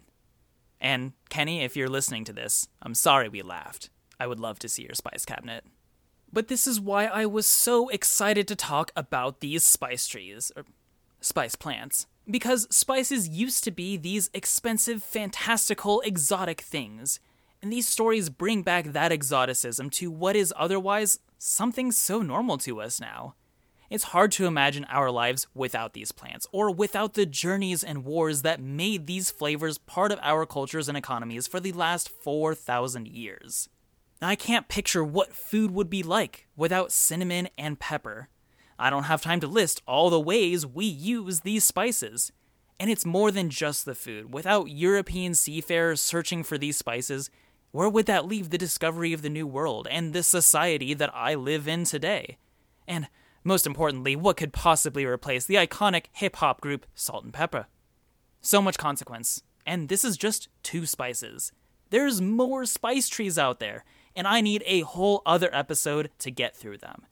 And 0.81 1.13
Kenny, 1.29 1.63
if 1.63 1.77
you're 1.77 1.89
listening 1.89 2.25
to 2.25 2.33
this, 2.33 2.69
I'm 2.83 2.95
sorry 2.95 3.29
we 3.29 3.43
laughed. 3.43 3.91
I 4.21 4.27
would 4.27 4.41
love 4.41 4.59
to 4.61 4.69
see 4.69 4.83
your 4.83 4.95
spice 4.95 5.25
cabinet. 5.25 5.65
But 6.33 6.49
this 6.49 6.67
is 6.67 6.81
why 6.81 7.07
I 7.07 7.27
was 7.27 7.47
so 7.47 7.89
excited 7.89 8.47
to 8.49 8.57
talk 8.57 8.93
about 8.95 9.41
these 9.41 9.65
spice 9.65 10.07
trees, 10.07 10.53
or 10.57 10.65
spice 11.21 11.55
plants. 11.55 12.07
Because 12.31 12.69
spices 12.75 13.29
used 13.29 13.65
to 13.65 13.71
be 13.71 13.97
these 13.97 14.29
expensive, 14.35 15.03
fantastical, 15.03 16.01
exotic 16.03 16.61
things 16.61 17.21
and 17.63 17.73
these 17.73 17.89
stories 17.89 18.31
bring 18.31 18.63
back 18.63 18.93
that 18.93 19.13
exoticism 19.13 19.91
to 19.91 20.11
what 20.11 20.37
is 20.37 20.55
otherwise 20.57 21.19
something 21.39 21.93
so 21.93 22.23
normal 22.23 22.59
to 22.59 22.81
us 22.81 23.01
now. 23.01 23.35
It's 23.91 24.05
hard 24.05 24.33
to 24.33 24.47
imagine 24.47 24.87
our 24.91 25.11
lives 25.11 25.47
without 25.55 25.95
these 25.95 26.13
plants, 26.13 26.47
or 26.53 26.71
without 26.71 27.15
the 27.15 27.25
journeys 27.25 27.83
and 27.83 28.05
wars 28.05 28.43
that 28.43 28.61
made 28.61 29.07
these 29.07 29.31
flavors 29.31 29.79
part 29.79 30.13
of 30.13 30.19
our 30.23 30.45
cultures 30.45 30.89
and 30.89 30.99
economies 30.99 31.47
for 31.47 31.59
the 31.59 31.73
last 31.73 32.09
4,000 32.09 33.09
years. 33.09 33.69
I 34.21 34.35
can't 34.35 34.69
picture 34.69 35.03
what 35.03 35.33
food 35.33 35.71
would 35.71 35.89
be 35.89 36.03
like 36.03 36.49
without 36.57 36.93
cinnamon 36.93 37.49
and 37.57 37.79
pepper. 37.79 38.29
I 38.79 38.91
don't 38.91 39.05
have 39.05 39.23
time 39.23 39.41
to 39.41 39.47
list 39.47 39.81
all 39.87 40.11
the 40.11 40.21
ways 40.21 40.67
we 40.67 40.85
use 40.85 41.41
these 41.41 41.65
spices. 41.65 42.31
And 42.81 42.91
it's 42.91 43.07
more 43.07 43.31
than 43.33 43.51
just 43.51 43.85
the 43.85 43.95
food. 43.95 44.33
Without 44.33 44.71
European 44.71 45.35
seafarers 45.35 46.01
searching 46.01 46.45
for 46.45 46.59
these 46.59 46.77
spices, 46.77 47.31
where 47.71 47.89
would 47.89 48.07
that 48.07 48.27
leave 48.27 48.51
the 48.51 48.59
discovery 48.59 49.13
of 49.13 49.23
the 49.23 49.29
New 49.29 49.47
World 49.47 49.87
and 49.91 50.13
the 50.13 50.23
society 50.23 50.95
that 50.95 51.15
I 51.15 51.35
live 51.35 51.69
in 51.69 51.85
today? 51.85 52.39
And 52.87 53.09
most 53.45 53.67
importantly, 53.67 54.17
what 54.17 54.37
could 54.37 54.53
possibly 54.53 55.05
replace 55.05 55.45
the 55.45 55.57
iconic 55.57 56.07
hip 56.13 56.37
hop 56.37 56.61
group 56.61 56.87
Salt-N-Pepa? 56.95 57.67
So 58.41 58.63
much 58.63 58.79
consequence, 58.79 59.43
and 59.67 59.89
this 59.89 60.05
is 60.05 60.17
just 60.17 60.49
two 60.63 60.87
spices. 60.87 61.53
There's 61.91 62.21
more 62.21 62.65
spice 62.65 63.09
trees 63.09 63.39
out 63.39 63.61
there, 63.61 63.85
and 64.15 64.27
I 64.27 64.41
need 64.41 64.63
a 64.67 64.81
whole 64.81 65.23
other 65.25 65.55
episode 65.55 66.11
to 66.21 66.31
get 66.31 66.57
through 66.57 66.79
them. 66.79 67.07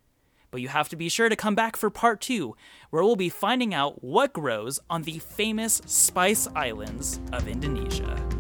But 0.51 0.61
you 0.61 0.69
have 0.69 0.89
to 0.91 0.97
be 0.97 1.09
sure 1.09 1.29
to 1.29 1.37
come 1.37 1.55
back 1.55 1.77
for 1.77 1.91
part 1.91 2.21
two, 2.21 2.57
where 2.91 3.03
we'll 3.03 3.17
be 3.17 3.29
finding 3.29 3.75
out 3.75 4.03
what 4.03 4.33
grows 4.33 4.79
on 4.89 5.03
the 5.03 5.19
famous 5.19 5.83
Spice 5.87 6.49
Islands 6.55 7.21
of 7.33 7.49
Indonesia. 7.49 8.36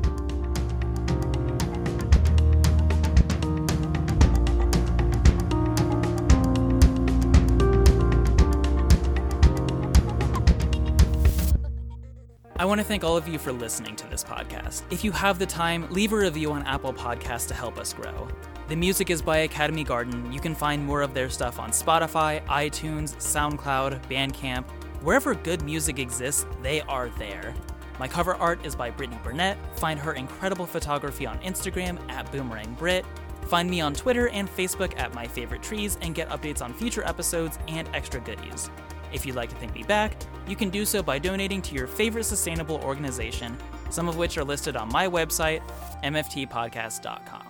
Want 12.66 12.80
to 12.80 12.86
thank 12.86 13.04
all 13.04 13.16
of 13.16 13.28
you 13.28 13.38
for 13.38 13.52
listening 13.52 13.96
to 13.96 14.08
this 14.08 14.24
podcast. 14.24 14.82
If 14.90 15.04
you 15.04 15.12
have 15.12 15.38
the 15.38 15.46
time, 15.46 15.86
leave 15.90 16.12
a 16.12 16.16
review 16.16 16.52
on 16.52 16.62
Apple 16.66 16.92
Podcasts 16.92 17.46
to 17.48 17.54
help 17.54 17.78
us 17.78 17.92
grow. 17.92 18.26
The 18.68 18.76
music 18.76 19.10
is 19.10 19.22
by 19.22 19.38
Academy 19.38 19.84
Garden. 19.84 20.32
You 20.32 20.40
can 20.40 20.54
find 20.54 20.84
more 20.84 21.02
of 21.02 21.14
their 21.14 21.30
stuff 21.30 21.60
on 21.60 21.70
Spotify, 21.70 22.44
iTunes, 22.46 23.14
SoundCloud, 23.16 24.02
Bandcamp. 24.10 24.64
Wherever 25.02 25.34
good 25.34 25.62
music 25.62 25.98
exists, 25.98 26.46
they 26.62 26.80
are 26.82 27.08
there. 27.10 27.54
My 27.98 28.08
cover 28.08 28.34
art 28.34 28.64
is 28.66 28.74
by 28.74 28.90
Brittany 28.90 29.20
Burnett. 29.22 29.58
Find 29.78 30.00
her 30.00 30.14
incredible 30.14 30.66
photography 30.66 31.26
on 31.26 31.38
Instagram 31.40 31.98
at 32.10 32.30
Boomerang 32.32 32.74
Brit. 32.74 33.04
Find 33.46 33.70
me 33.70 33.80
on 33.80 33.94
Twitter 33.94 34.28
and 34.28 34.48
Facebook 34.48 34.98
at 34.98 35.14
My 35.14 35.26
Favorite 35.26 35.62
Trees 35.62 35.98
and 36.02 36.14
get 36.14 36.28
updates 36.30 36.60
on 36.62 36.74
future 36.74 37.06
episodes 37.06 37.58
and 37.68 37.88
extra 37.94 38.20
goodies. 38.20 38.70
If 39.12 39.24
you'd 39.24 39.36
like 39.36 39.50
to 39.50 39.56
thank 39.56 39.72
me 39.72 39.84
back, 39.84 40.16
you 40.48 40.56
can 40.56 40.68
do 40.68 40.84
so 40.84 41.02
by 41.02 41.18
donating 41.18 41.62
to 41.62 41.74
your 41.74 41.86
favorite 41.86 42.24
sustainable 42.24 42.76
organization, 42.82 43.56
some 43.88 44.08
of 44.08 44.16
which 44.16 44.36
are 44.36 44.44
listed 44.44 44.76
on 44.76 44.88
my 44.88 45.06
website, 45.06 45.62
mftpodcast.com. 46.02 47.46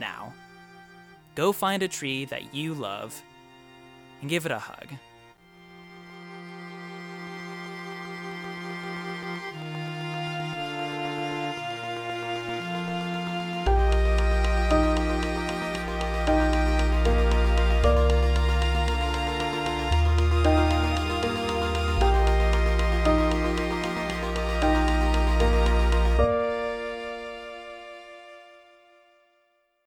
Now, 0.00 0.32
go 1.34 1.52
find 1.52 1.82
a 1.82 1.88
tree 1.88 2.24
that 2.26 2.54
you 2.54 2.72
love 2.72 3.20
and 4.20 4.30
give 4.30 4.46
it 4.46 4.52
a 4.52 4.58
hug. 4.58 4.88